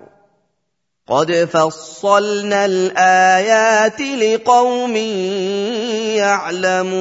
قد 1.11 1.49
فصلنا 1.53 2.65
الايات 2.65 4.01
لقوم 4.01 4.95
يعلمون 6.15 6.91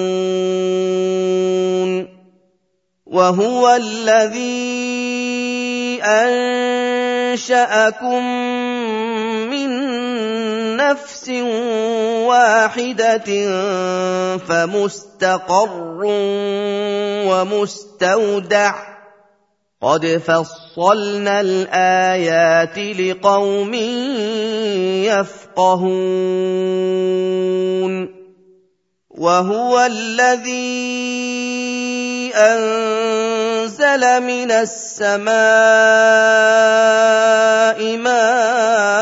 وهو 3.07 3.77
الذي 3.77 4.81
انشاكم 6.03 8.25
من 9.51 9.71
نفس 10.77 11.29
واحدة 12.27 13.31
فمستقر 14.39 16.01
ومستودع 17.31 18.90
قد 19.83 20.07
فصلنا 20.27 21.41
الايات 21.41 22.79
لقوم 22.79 23.75
يفقهون 25.65 26.11
وهو 29.11 29.81
الذي 29.81 30.71
انزل 32.35 34.21
من 34.21 34.51
السماء 34.51 35.31
ماء 37.97 39.01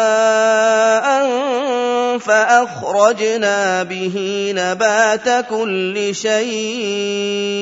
فاخرجنا 2.19 3.83
به 3.83 4.53
نبات 4.57 5.47
كل 5.51 6.15
شيء 6.15 7.59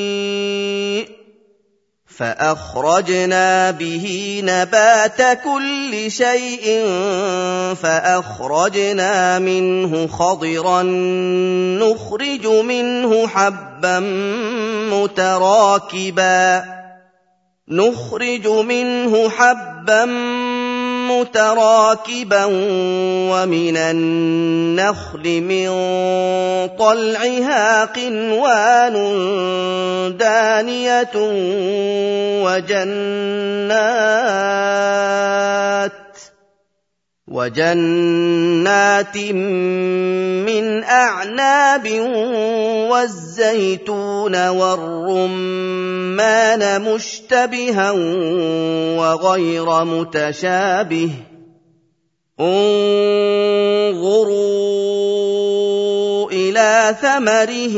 فأخرجنا 2.17 3.71
به 3.71 4.41
نبات 4.43 5.39
كل 5.43 6.11
شيء 6.11 6.85
فأخرجنا 7.81 9.39
منه 9.39 10.07
خضرا 10.07 10.83
نخرج 11.77 12.47
منه 12.47 13.27
حبا 13.27 13.99
متراكبا 14.91 16.63
نخرج 17.69 18.47
منه 18.47 19.29
حبا 19.29 20.05
متراكبا 21.07 22.45
ومن 23.31 23.77
النخل 23.77 25.41
من 25.41 25.67
طلعها 26.77 27.85
قنوان 27.85 28.95
دانية 30.17 31.11
وجنات 34.17 36.06
وجنات 37.27 39.17
من 40.47 40.83
أعناب 40.83 41.87
والزيتون 42.91 44.47
والرمان 44.47 45.81
مشتبها 46.81 47.91
وغير 48.97 49.83
متشابه 49.85 51.11
انظروا 52.39 52.71
إلى 56.31 56.95
ثمره 57.01 57.77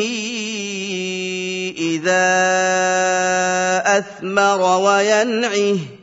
إذا 1.78 2.30
أثمر 3.98 4.62
وينعه 4.62 5.99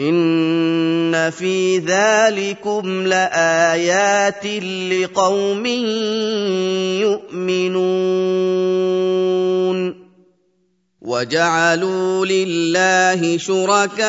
ان 0.00 1.30
في 1.30 1.78
ذلكم 1.78 3.06
لايات 3.06 4.46
لقوم 4.92 5.66
يؤمنون 7.36 8.42
وجعلوا 11.02 12.26
لله 12.26 13.38
شركاء 13.38 14.06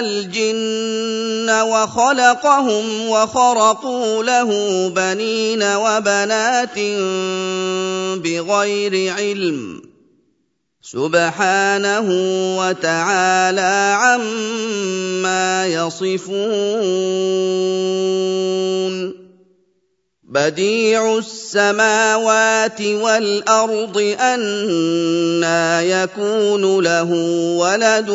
الجن 0.00 1.50
وخلقهم 1.50 3.08
وخرقوا 3.08 4.22
له 4.24 4.50
بنين 4.88 5.62
وبنات 5.62 6.78
بغير 8.18 9.12
علم 9.12 9.85
سبحانه 10.86 12.06
وتعالى 12.58 13.74
عما 13.98 15.66
يصفون. 15.66 16.46
بديع 20.22 21.18
السماوات 21.18 22.80
والأرض 22.82 24.14
انى 24.20 25.90
يكون 25.90 26.84
له 26.84 27.10
ولد 27.58 28.10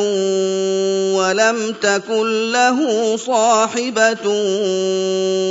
ولم 1.15 1.75
تكن 1.81 2.51
له 2.51 3.17
صاحبة 3.17 4.27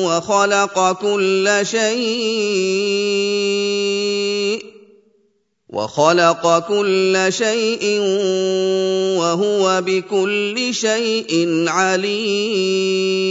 وخلق 0.06 0.92
كل 0.92 1.60
شيء. 1.62 3.20
وخلق 5.70 6.58
كل 6.58 7.26
شيء 7.28 8.00
وهو 9.18 9.82
بكل 9.86 10.74
شيء 10.74 11.64
عليم. 11.68 13.30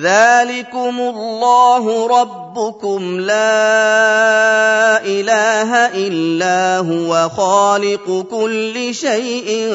ذلكم 0.00 1.00
الله 1.00 2.06
ربكم 2.20 3.20
لا 3.20 5.04
إله 5.04 5.70
إلا 5.94 6.78
هو 6.78 7.28
خالق 7.28 8.26
كل 8.30 8.94
شيء 8.94 9.68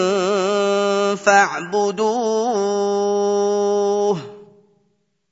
فاعبدوه. 1.26 1.96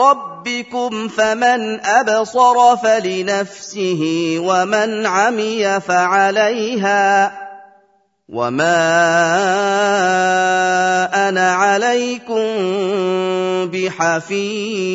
ربكم 0.00 1.08
فمن 1.08 1.80
أبصر 1.80 2.76
فلنفسه 2.76 4.36
ومن 4.40 5.06
عمي 5.06 5.80
فعليها 5.80 7.32
وما 8.28 8.78
أنا 11.28 11.52
عليكم 11.52 12.46
بحفيظ 13.72 14.90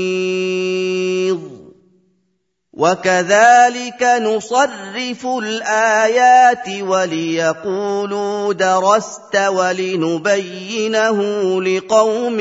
وكذلك 2.76 4.04
نصرف 4.22 5.26
الايات 5.26 6.68
وليقولوا 6.82 8.54
درست 8.54 9.36
ولنبينه 9.36 11.22
لقوم 11.64 12.40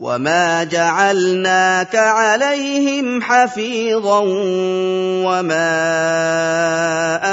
وما 0.00 0.64
جعلناك 0.64 1.96
عليهم 1.96 3.22
حفيظا 3.22 4.18
وما 5.28 5.76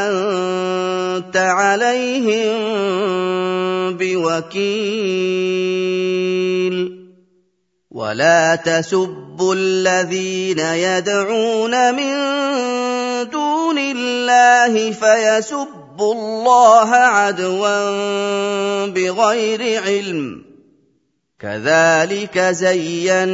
انت 0.07 1.37
عليهم 1.37 2.57
بوكيل 3.97 5.07
ولا 7.91 8.55
تسبوا 8.55 9.55
الذين 9.55 10.59
يدعون 10.59 11.95
من 11.95 12.13
دون 13.31 13.77
الله 13.77 14.91
فيسبوا 14.91 16.13
الله 16.13 16.89
عدوا 16.95 18.85
بغير 18.85 19.83
علم 19.83 20.46
كذلك 21.39 22.39
زينا 22.39 23.29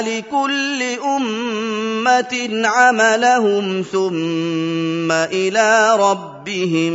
لكل 0.00 0.82
أمة 1.04 2.60
عملهم 2.64 3.82
ثم 3.92 5.12
إلى 5.12 5.96
ربهم 6.00 6.92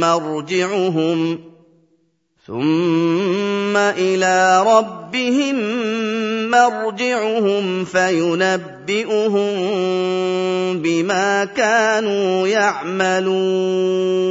مرجعهم 0.00 1.38
ثم 2.46 3.76
إلى 3.76 4.64
ربهم 4.66 5.56
مرجعهم 6.50 7.84
فينبئهم 7.84 9.52
بما 10.82 11.44
كانوا 11.44 12.48
يعملون 12.48 14.22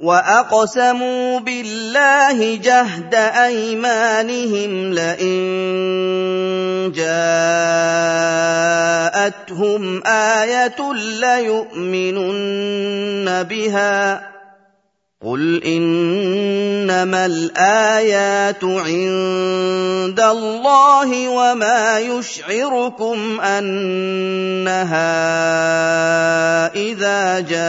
واقسموا 0.00 1.40
بالله 1.40 2.56
جهد 2.56 3.14
ايمانهم 3.14 4.92
لئن 4.92 5.40
جاءتهم 9.60 10.06
إيه 10.06 10.76
ليؤمنن 11.20 12.62
بها 13.42 14.30
قل 15.20 15.64
انما 15.64 17.26
الايات 17.26 18.64
عند 18.64 20.20
الله 20.20 21.28
وما 21.28 21.98
يشعركم 21.98 23.40
انها 23.40 24.72
اذا 26.74 27.40
جاءت 27.40 27.60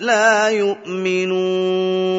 لا 0.00 0.48
يؤمنون 0.48 2.18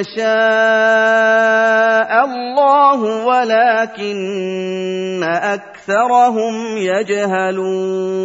يشاء 0.00 0.24
الله 2.24 3.26
ولكن 3.26 5.22
اكثرهم 5.24 6.76
يجهلون 6.76 8.24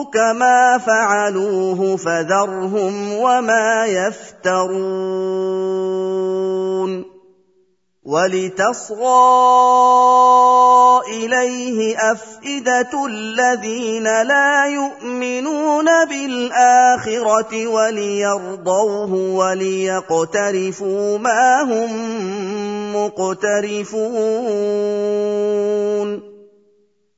ربك 0.00 0.16
ما 0.16 0.78
فعلوه 0.78 1.96
فذرهم 1.96 3.12
وما 3.12 3.86
يفترون 3.86 4.80
ولتصغى 8.04 9.00
اليه 11.08 11.96
افئده 12.12 13.06
الذين 13.06 14.04
لا 14.04 14.66
يؤمنون 14.66 15.86
بالاخره 16.08 16.80
الاخره 17.00 17.66
وليرضوه 17.66 19.12
وليقترفوا 19.12 21.18
ما 21.18 21.62
هم 21.62 21.90
مقترفون 22.96 23.90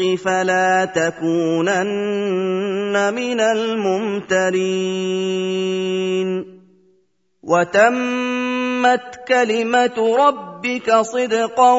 الحق 0.00 0.24
فلا 0.24 0.84
تكونن 0.84 1.94
من 3.14 3.40
الممترين. 3.40 4.54
وتمت 7.42 9.20
كلمة 9.28 10.16
ربك 10.18 10.94
صدقا 11.00 11.72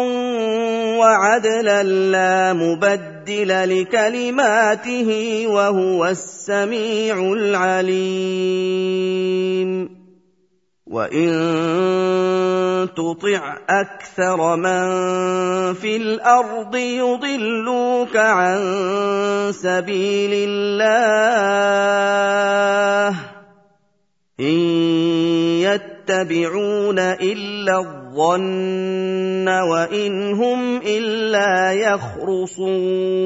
وعدلا 0.98 1.84
لا 1.84 2.54
مبدل 2.54 3.82
لكلماته 3.82 5.44
وهو 5.48 6.06
السميع 6.06 7.34
العليم. 7.34 8.06
وان 10.86 11.30
تطع 12.96 13.58
أكثر 13.70 14.56
من 14.56 14.86
في 15.74 15.98
الأرض 15.98 16.76
يضلوك 16.76 18.16
عن 18.16 18.58
سبيل 19.52 20.32
الله 20.50 20.76
ان 24.40 24.60
يتبعون 25.66 27.00
الا 27.00 27.78
الظن 27.80 29.48
وان 29.48 30.34
هم 30.34 30.78
الا 30.78 31.72
يخرصون 31.72 33.26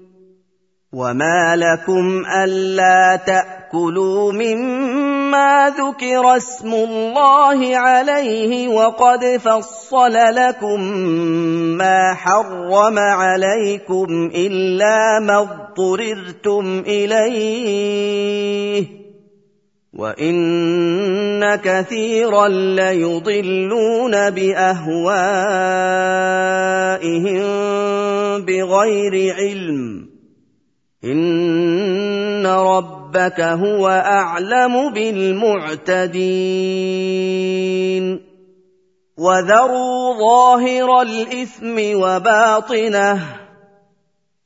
وما 0.93 1.55
لكم 1.55 2.23
الا 2.43 3.19
تاكلوا 3.25 4.31
مما 4.31 5.73
ذكر 5.79 6.37
اسم 6.37 6.73
الله 6.73 7.77
عليه 7.77 8.67
وقد 8.67 9.39
فصل 9.39 10.13
لكم 10.13 10.81
ما 11.77 12.13
حرم 12.13 12.99
عليكم 12.99 14.31
الا 14.35 15.19
ما 15.19 15.39
اضطررتم 15.39 16.83
اليه 16.87 18.85
وان 19.93 21.55
كثيرا 21.55 22.47
ليضلون 22.47 24.29
باهوائهم 24.29 25.21
بغير 28.45 29.33
علم 29.35 30.10
ان 31.03 32.45
ربك 32.47 33.41
هو 33.41 33.87
اعلم 33.87 34.93
بالمعتدين 34.93 36.21
وذروا 39.17 40.13
ظاهر 40.19 41.01
الاثم 41.01 42.01
وباطنه 42.01 43.19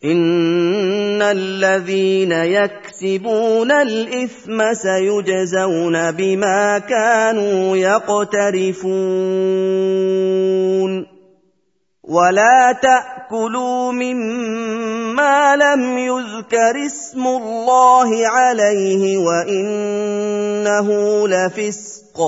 ان 0.04 1.22
الذين 1.22 2.32
يكسبون 2.32 3.72
الاثم 3.72 4.74
سيجزون 4.74 6.12
بما 6.12 6.80
كانوا 6.80 7.78
يقترفون 7.78 8.86
ولا 12.08 12.80
تاكلوا 12.82 13.92
مما 13.92 15.56
لم 15.56 15.98
يذكر 15.98 16.86
اسم 16.86 17.28
الله 17.28 18.28
عليه 18.28 19.18
وانه 19.18 20.88
لفسق 21.28 22.22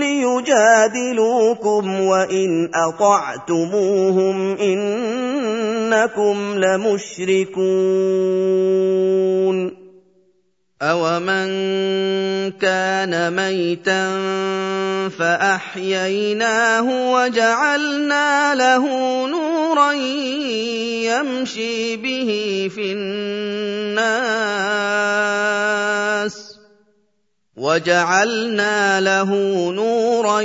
ليجادلوكم 0.00 2.00
وان 2.00 2.70
اطعتموهم 2.74 4.56
انكم 4.56 6.54
لمشركون 6.58 8.20
أَوَمَن 10.82 11.48
كَانَ 12.56 13.12
مَيْتًا 13.36 14.08
فَأَحْيَيْنَاهُ 15.18 16.86
وَجَعَلْنَا 17.12 18.54
لَهُ 18.54 18.84
نُورًا 19.26 19.92
يَمْشِي 21.10 21.96
بِهِ 21.96 22.30
فِي 22.74 22.92
النَّاسِ 22.92 24.00
وَجَعَلْنَا 27.56 29.00
لَهُ 29.00 29.30
نُورًا 29.72 30.40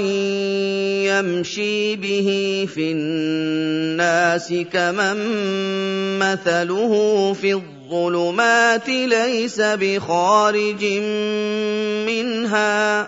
يَمْشِي 1.08 1.96
بِهِ 1.96 2.30
فِي 2.76 2.92
النَّاسِ 2.92 4.54
كَمَن 4.74 5.18
مَّثَلُهُ 6.20 6.94
فِي 7.34 7.54
الظُّلُمَاتِ 7.54 8.90
لَيْسَ 8.90 9.62
بِخَارِجٍ 9.62 10.84
مِّنْهَا 12.10 13.08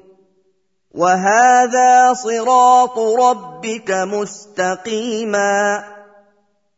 وهذا 0.95 2.13
صراط 2.13 2.99
ربك 2.99 3.91
مستقيما. 3.91 5.83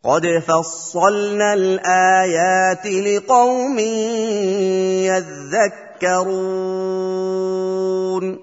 قد 0.03 0.43
فصلنا 0.47 1.53
الآيات 1.53 2.85
لقوم 2.85 3.79
يذكرون. 5.99 8.42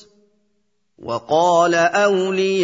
وقال 1.03 1.75
أولياؤهم 1.75 2.61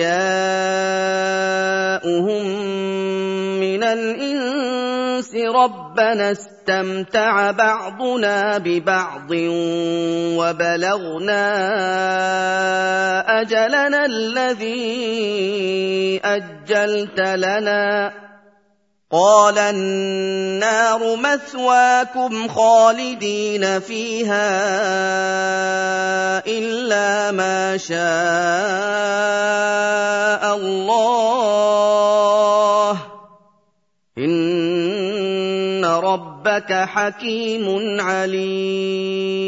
من 3.60 3.84
الإنس 3.84 5.36
ربنا 5.36 6.32
استمتع 6.32 7.52
بعضنا 7.52 8.58
ببعض 8.58 9.32
وبلغنا 10.38 11.42
أجلنا 13.42 14.06
الذي 14.06 15.02
أجلت 16.26 17.20
لنا 17.20 18.14
قال 19.12 19.58
النار 19.58 21.16
مثواكم 21.16 22.48
خالدين 22.48 23.80
فيها 23.80 24.60
إلا 26.48 27.32
ما 27.32 27.78
شاء 27.78 27.98
الله. 30.56 30.98
إن 34.18 35.86
ربك 35.86 36.74
حكيم 36.74 38.02
عليم. 38.02 39.48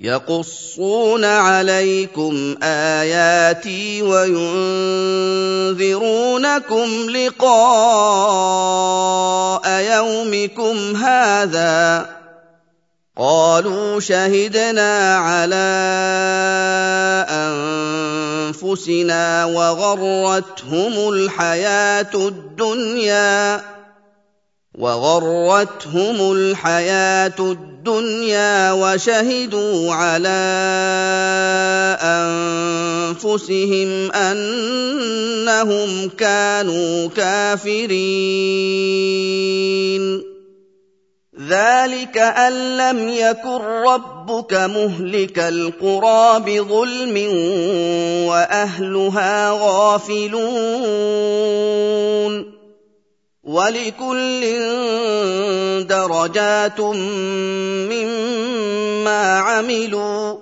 يقصون 0.00 1.24
عليكم 1.24 2.54
آياتي 2.62 4.02
وينذرونكم 4.02 4.60
لقاء 7.10 7.46
يومكم 9.70 10.96
هذا 10.96 12.06
قالوا 13.18 14.00
شهدنا 14.00 15.16
على 15.16 15.66
أنفسنا 18.52 19.44
وغرتهم 19.44 21.08
الحياة 21.08 22.14
الدنيا 22.14 23.75
وغرتهم 24.78 26.32
الحياة 26.32 27.34
الدنيا 27.38 28.72
وشهدوا 28.72 29.94
على 29.94 30.28
أنفسهم 33.16 34.12
أنهم 34.12 35.88
كانوا 36.08 37.08
كافرين. 37.08 37.96
ذلك 41.48 42.18
أن 42.18 42.76
لم 42.76 43.08
يكن 43.08 43.60
ربك 43.86 44.54
مهلك 44.54 45.38
القرى 45.38 46.40
بظلم 46.40 47.16
وأهلها 48.26 49.50
غافلون. 49.50 50.56
ولكل 53.46 54.42
درجات 55.86 56.80
مما 57.90 59.38
عملوا 59.38 60.38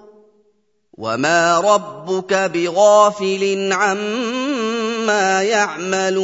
وما 0.98 1.60
ربك 1.60 2.34
بغافل 2.34 3.72
عما 3.72 5.42
يعملون 5.42 6.14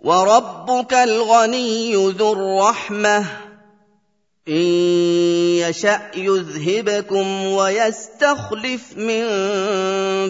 وربك 0.00 0.94
الغني 0.94 1.94
ذو 1.96 2.32
الرحمة 2.32 3.43
ان 4.48 4.54
يشا 5.64 6.10
يذهبكم 6.16 7.44
ويستخلف 7.44 8.96
من 8.96 9.24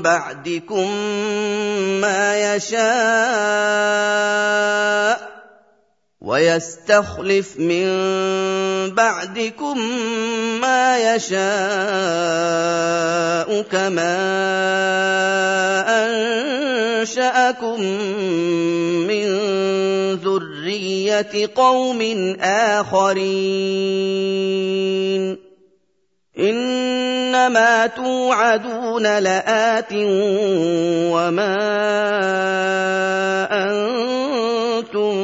بعدكم 0.03 0.91
ما 2.01 2.55
يشاء 2.55 2.85
ويستخلف 6.25 7.61
من 7.61 7.87
بعدكم 8.95 9.79
ما 10.61 11.15
يشاء 11.15 11.45
كما 13.63 14.17
أنشأكم 17.05 17.81
من 19.05 19.27
ذرية 20.15 21.51
قوم 21.55 22.01
آخرين. 22.41 23.85
إنما 26.39 27.87
توعدون 27.87 29.19
لآت 29.19 29.93
وما 31.13 31.57
أنتم 33.53 35.24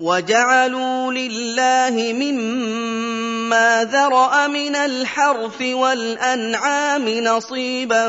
وجعلوا 0.00 1.12
لله 1.12 2.12
مما 2.12 3.84
ذرأ 3.92 4.46
من 4.46 4.76
الحرث 4.76 5.62
والأنعام 5.62 7.08
نصيبا 7.08 8.08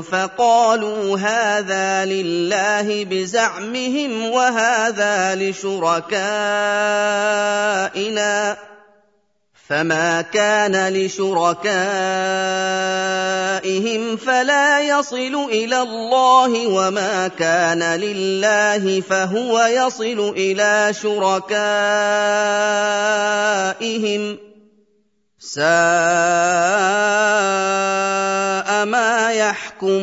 فقالوا 0.00 1.18
هذا 1.18 2.04
لله 2.04 3.04
بزعمهم 3.04 4.30
وهذا 4.30 5.34
لشركائنا. 5.34 6.22
فما 9.68 10.22
كان 10.22 10.88
لشركائهم 10.88 11.62
فلا 14.16 14.80
يصل 14.80 15.48
إلى 15.50 15.80
الله 15.82 16.66
وما 16.66 17.28
كان 17.28 17.82
لله 17.82 19.00
فهو 19.00 19.62
يصل 19.62 20.34
إلى 20.36 20.92
شركائهم 20.92 21.52
ساء 25.38 25.62
ما 28.84 29.32
يحكمون 29.32 30.02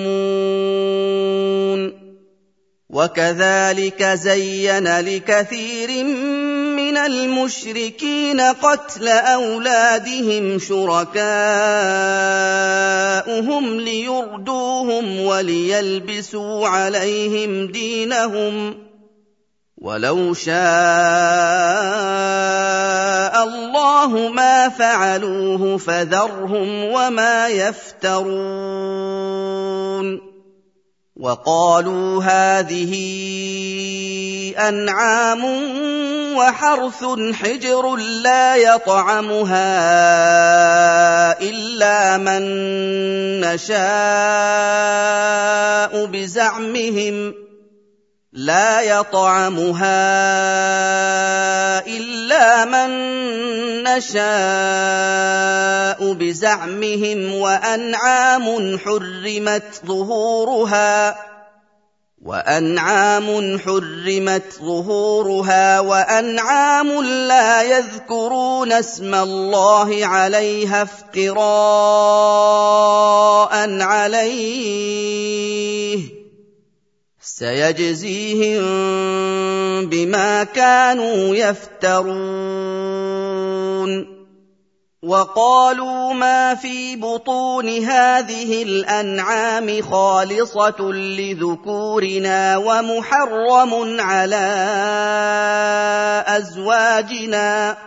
وكذلك 2.89 4.03
زين 4.03 4.99
لكثير 4.99 6.03
من 6.03 6.48
المشركين 7.09 8.41
قتل 8.41 9.07
أولادهم 9.07 10.59
شركاءهم 10.59 11.19
ليردوهم 13.79 15.19
وليلبسوا 15.19 16.67
عليهم 16.67 17.71
دينهم 17.71 18.77
ولو 19.77 20.33
شاء 20.33 20.53
الله 23.43 24.29
ما 24.29 24.69
فعلوه 24.69 25.77
فذرهم 25.77 26.83
وما 26.83 27.47
يفترون 27.47 29.09
وقالوا 31.19 32.23
هذه 32.23 32.93
أنعام 34.57 35.43
وحرث 36.35 37.05
حجر 37.33 37.95
لا 37.95 38.55
يطعمها 38.55 39.71
إلا 41.41 42.17
من 42.17 42.41
نشاء 43.39 43.79
بزعمهم 46.05 47.33
لا 48.33 48.81
يطعمها 48.81 49.89
إلا 51.87 52.65
من 52.65 52.89
نشاء 53.83 54.19
بزعمهم 56.13 57.33
وأنعام 57.33 58.77
حرمت 58.77 59.81
ظهورها 59.85 61.17
وأنعام 62.21 63.59
حرمت 63.59 64.53
ظهورها 64.61 65.79
وأنعام 65.79 67.03
لا 67.03 67.61
يذكرون 67.61 68.71
اسم 68.71 69.15
الله 69.15 70.05
عليها 70.05 70.81
افتراء 70.81 71.39
عليه 73.81 74.79
سيجزيهم 77.39 78.65
بما 79.89 80.43
كانوا 80.43 81.35
يفترون. 81.35 82.09
وقالوا 85.03 86.13
ما 86.13 86.55
في 86.55 86.95
بطون 86.95 87.69
هذه 87.69 88.63
الأنعام 88.63 89.81
خالصة 89.81 90.81
لذكورنا 90.91 92.57
ومحرم 92.57 94.01
على 94.01 94.47
أزواجنا. 96.27 97.77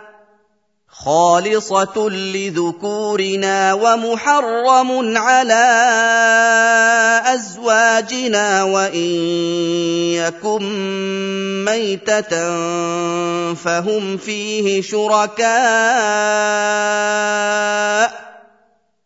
خالصة 1.05 2.09
لذكورنا 2.09 3.73
ومحرم 3.73 5.17
على 5.17 5.65
أزواجنا 7.25 8.63
وإن 8.63 9.11
يكن 10.15 10.63
ميتة 11.65 12.29
فهم 13.53 14.17
فيه 14.17 14.81
شركاء 14.81 15.53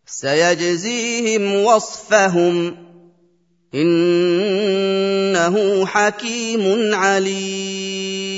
سيجزيهم 0.06 1.64
وصفهم 1.64 2.78
إنه 3.74 5.56
حكيم 5.86 6.94
عليم 6.94 8.38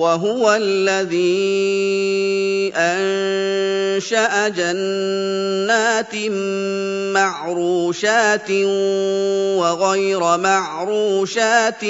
وهو 0.00 0.52
الذي 0.60 1.52
أنشأ 2.76 4.48
جنات 4.48 6.14
معروشات 7.14 8.50
وغير 9.60 10.36
معروشات 10.36 11.84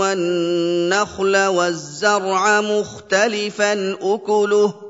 والنخل 0.00 1.36
والزرع 1.46 2.60
مختلفا 2.60 3.96
أكله 4.02 4.89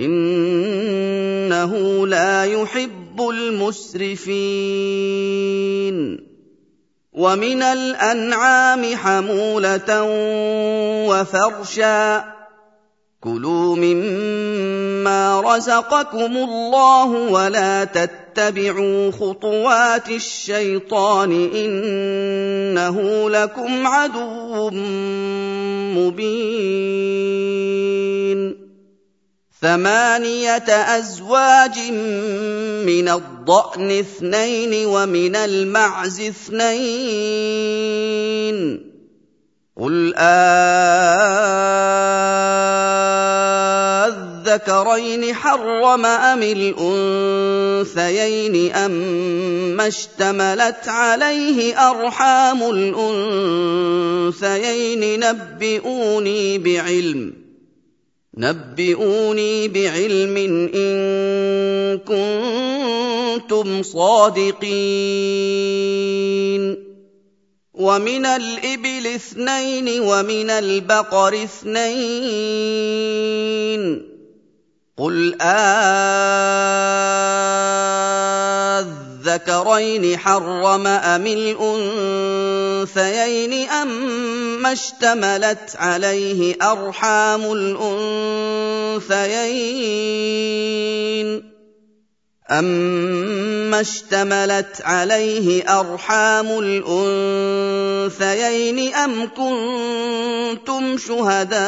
إنه 0.00 1.72
لا 2.06 2.44
يحب 2.44 3.20
المسرفين. 3.20 4.30
ومن 7.12 7.62
الأنعام 7.62 8.96
حمولة 8.96 10.02
وفرشا. 11.08 12.24
كلوا 13.20 13.76
مما 13.76 15.40
رزقكم 15.40 16.36
الله 16.36 17.06
ولا 17.06 17.84
تتبعوا 17.84 19.10
خطوات 19.10 20.08
الشيطان 20.08 21.50
إنه 21.54 23.30
لكم 23.30 23.86
عدو 23.86 24.70
مبين. 25.96 26.80
ثمانية 29.60 30.68
أزواج 30.98 31.78
من 32.86 33.08
الضأن 33.08 33.90
اثنين 33.90 34.86
ومن 34.86 35.36
المعز 35.36 36.20
اثنين. 36.20 37.60
قل 39.76 40.14
أذكرين 44.50 45.34
حرم 45.34 46.06
أم 46.06 46.42
الأنثيين 47.92 48.74
اما 48.74 49.86
اشتملت 49.86 50.88
عليه 50.88 51.90
أرحام 51.90 52.62
الأنثيين 54.30 55.20
نبئوني 55.20 56.58
بعلم. 56.58 57.39
نبئوني 58.40 59.68
بعلم 59.68 60.36
إن 60.74 60.90
كنتم 61.98 63.82
صادقين. 63.82 64.70
ومن 67.74 68.26
الإبل 68.26 69.06
اثنين 69.06 70.00
ومن 70.00 70.50
البقر 70.50 71.34
اثنين. 71.44 72.60
قل 74.98 75.36
آذكرين 79.26 80.18
حرم 80.18 80.86
أم 80.86 81.26
الأنثيين 82.86 83.68
أما 83.68 84.72
اشتملت 84.72 85.76
عليه 85.76 86.56
أرحام 86.62 87.52
الأنثيين 89.02 89.40
أما 92.50 93.80
اشتملت 93.80 94.82
عليه 94.84 95.80
أرحام 95.80 96.58
الأنثيين 98.08 98.94
أم 98.94 99.28
كنتم 99.36 100.98
شهداء 100.98 101.60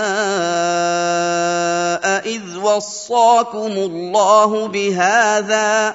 إذ 2.27 2.43
وصاكم 2.63 3.73
الله 3.73 4.69
بهذا 4.69 5.95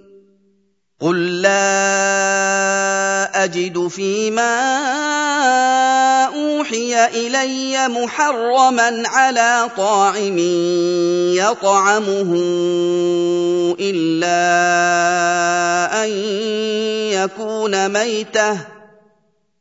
قل 1.01 1.41
لا 1.41 1.83
اجد 3.43 3.87
فيما 3.87 4.53
اوحي 6.25 7.05
الي 7.05 7.87
محرما 7.87 9.03
على 9.05 9.69
طاعم 9.77 10.37
يطعمه 11.35 12.31
الا 13.79 14.43
ان 16.03 16.09
يكون 17.09 17.89
ميته 17.89 18.80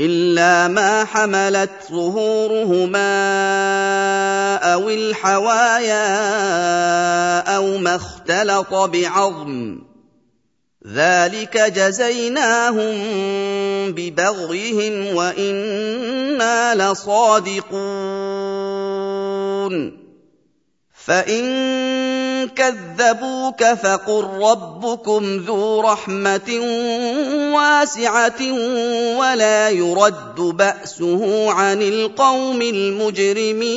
إلا 0.00 0.68
ما 0.68 1.04
حملت 1.04 1.70
ظهورهما 1.90 3.06
أو 4.56 4.88
الحوايا 4.88 6.08
أو 7.56 7.78
ما 7.78 7.94
اختلط 7.96 8.74
بعظم 8.74 9.78
ذلك 10.86 11.56
جزيناهم 11.56 12.94
ببغيهم 13.92 15.16
وإنا 15.16 16.74
لصادقون 16.74 17.76
فإن 21.04 21.44
كذبوك 22.44 23.64
فقل 23.64 24.24
ربكم 24.24 25.36
ذو 25.46 25.80
رحمة 25.80 26.60
واسعة 27.54 28.52
ولا 29.18 29.70
يرد 29.70 30.36
بأسه 30.36 31.50
عن 31.50 31.82
القوم 31.82 32.62
المجرمين. 32.62 33.76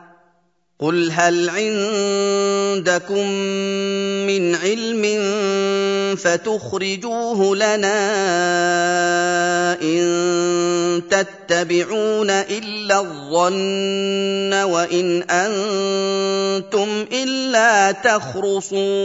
قل 0.81 1.11
هل 1.11 1.49
عندكم 1.49 3.27
من 4.25 4.55
علم 4.55 5.03
فتخرجوه 6.15 7.55
لنا 7.55 8.01
ان 9.81 11.01
تتبعون 11.09 12.29
الا 12.29 12.99
الظن 12.99 14.53
وان 14.53 15.21
أنتم 15.21 17.05
الا 17.13 17.91
تخرصون 17.91 19.01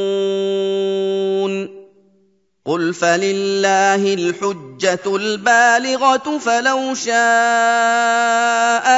قل 2.66 2.94
فلله 2.94 4.14
الحجه 4.14 5.16
البالغه 5.16 6.38
فلو 6.38 6.94
شاء 6.94 7.16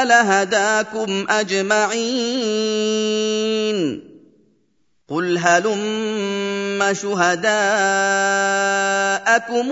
لهداكم 0.05 1.25
اجمعين 1.29 2.79
قل 5.09 5.37
هلم 5.37 6.93
شهداءكم 6.93 7.47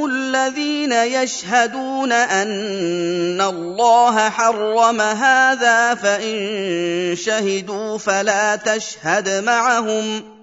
الذين 0.05 0.91
يشهدون 0.91 2.11
ان 2.11 3.41
الله 3.41 4.29
حرم 4.29 5.01
هذا 5.01 5.95
فان 5.95 7.15
شهدوا 7.15 7.97
فلا 7.97 8.55
تشهد 8.55 9.43
معهم 9.43 10.36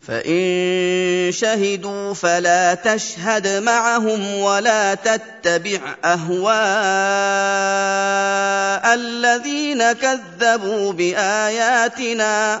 فان 0.00 1.32
شهدوا 1.32 2.14
فلا 2.14 2.74
تشهد 2.74 3.48
معهم 3.62 4.34
ولا 4.34 4.94
تتبع 4.94 5.80
اهواء 6.04 6.48
الذين 8.94 9.92
كذبوا 9.92 10.92
باياتنا 10.92 12.60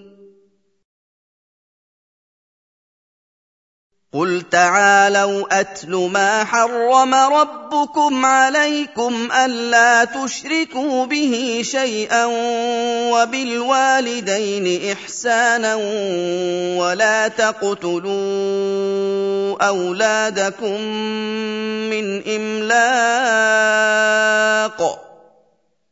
قل 4.13 4.43
تعالوا 4.51 5.59
اتل 5.59 5.95
ما 5.95 6.43
حرم 6.43 7.13
ربكم 7.15 8.25
عليكم 8.25 9.31
الا 9.31 10.05
تشركوا 10.05 11.05
به 11.05 11.61
شيئا 11.63 12.25
وبالوالدين 13.11 14.91
احسانا 14.91 15.75
ولا 16.75 17.27
تقتلوا 17.27 18.11
اولادكم 19.67 20.81
من 21.89 22.27
املاق 22.27 23.61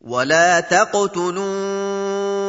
ولا 0.02 0.60
تقتلوا 0.60 2.49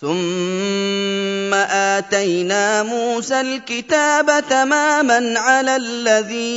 ثم 0.00 1.54
اتينا 1.54 2.82
موسى 2.82 3.40
الكتاب 3.40 4.44
تماما 4.50 5.34
على 5.40 5.76
الذي 5.76 6.52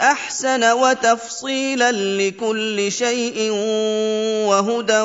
احسن 0.00 0.72
وتفصيلا 0.72 1.92
لكل 1.92 2.92
شيء 2.92 3.50
وهدى 4.46 5.00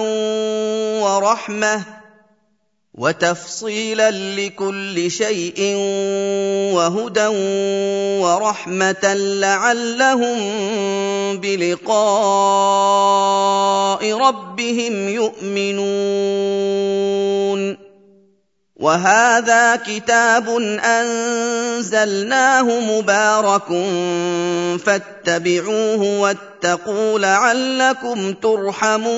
ورحمه 1.01 1.96
وتفصيلا 2.97 4.11
لكل 4.11 5.11
شيء 5.11 5.75
وهدى 6.73 7.27
ورحمة 8.25 9.13
لعلهم 9.13 10.37
بلقاء 11.37 11.93
ربهم 14.13 15.09
يؤمنون. 15.09 16.17
وهذا 18.75 19.75
كتاب 19.75 20.49
أنزلناه 20.85 22.63
مبارك 22.63 23.67
فاتبعوه 24.85 26.19
واتقوا 26.19 27.19
لعلكم 27.19 28.33
ترحمون. 28.33 29.17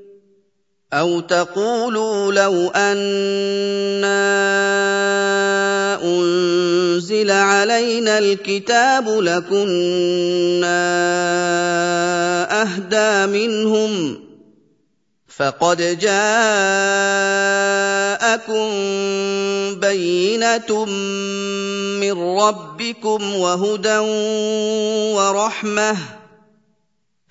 أو 0.93 1.19
تقولوا 1.19 2.31
لو 2.33 2.67
أنا 2.67 4.11
أنزل 6.03 7.31
علينا 7.31 8.17
الكتاب 8.17 9.09
لكنا 9.09 10.81
أهدى 12.61 13.31
منهم 13.31 14.19
فقد 15.27 15.77
جاءكم 15.99 16.21
بينة 19.79 20.85
من 21.99 22.13
ربكم 22.39 23.35
وهدى 23.35 23.97
ورحمة 25.15 26.20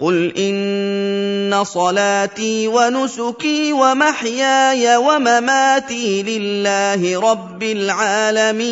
قل 0.00 0.32
ان 0.36 1.64
صلاتي 1.64 2.68
ونسكي 2.68 3.72
ومحياي 3.72 4.96
ومماتي 4.96 6.22
لله 6.22 7.20
رب 7.30 7.62
العالمين. 7.62 8.68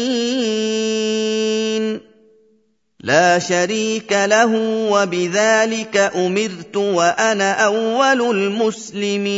لا 3.00 3.38
شريك 3.38 4.12
له 4.12 4.54
وبذلك 4.90 5.96
امرت 5.96 6.76
وأنا 6.76 7.52
اول 7.52 8.36
المسلمين. 8.36 9.36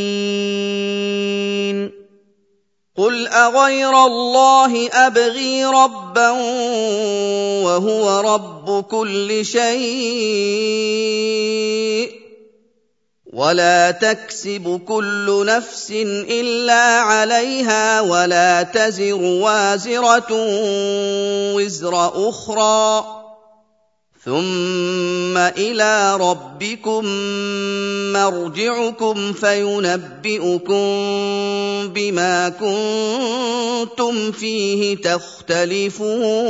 قل 2.99 3.27
اغير 3.27 4.05
الله 4.05 4.89
ابغي 4.93 5.65
ربا 5.65 6.29
وهو 7.63 8.19
رب 8.19 8.83
كل 8.83 9.45
شيء 9.45 10.89
ولا 13.33 13.91
تكسب 13.91 14.81
كل 14.87 15.45
نفس 15.45 15.91
الا 16.29 16.83
عليها 16.99 18.01
ولا 18.01 18.63
تزر 18.63 19.23
وازره 19.23 20.27
وزر 21.55 22.29
أخرى 22.29 23.18
ثم 24.25 25.37
إلى 25.37 26.17
ربكم 26.17 27.05
مرجعكم 28.13 29.33
فينبئكم 29.33 30.83
بما 31.93 32.49
كنتم 32.49 34.31
فيه 34.31 34.97
تختلفون 34.97 36.49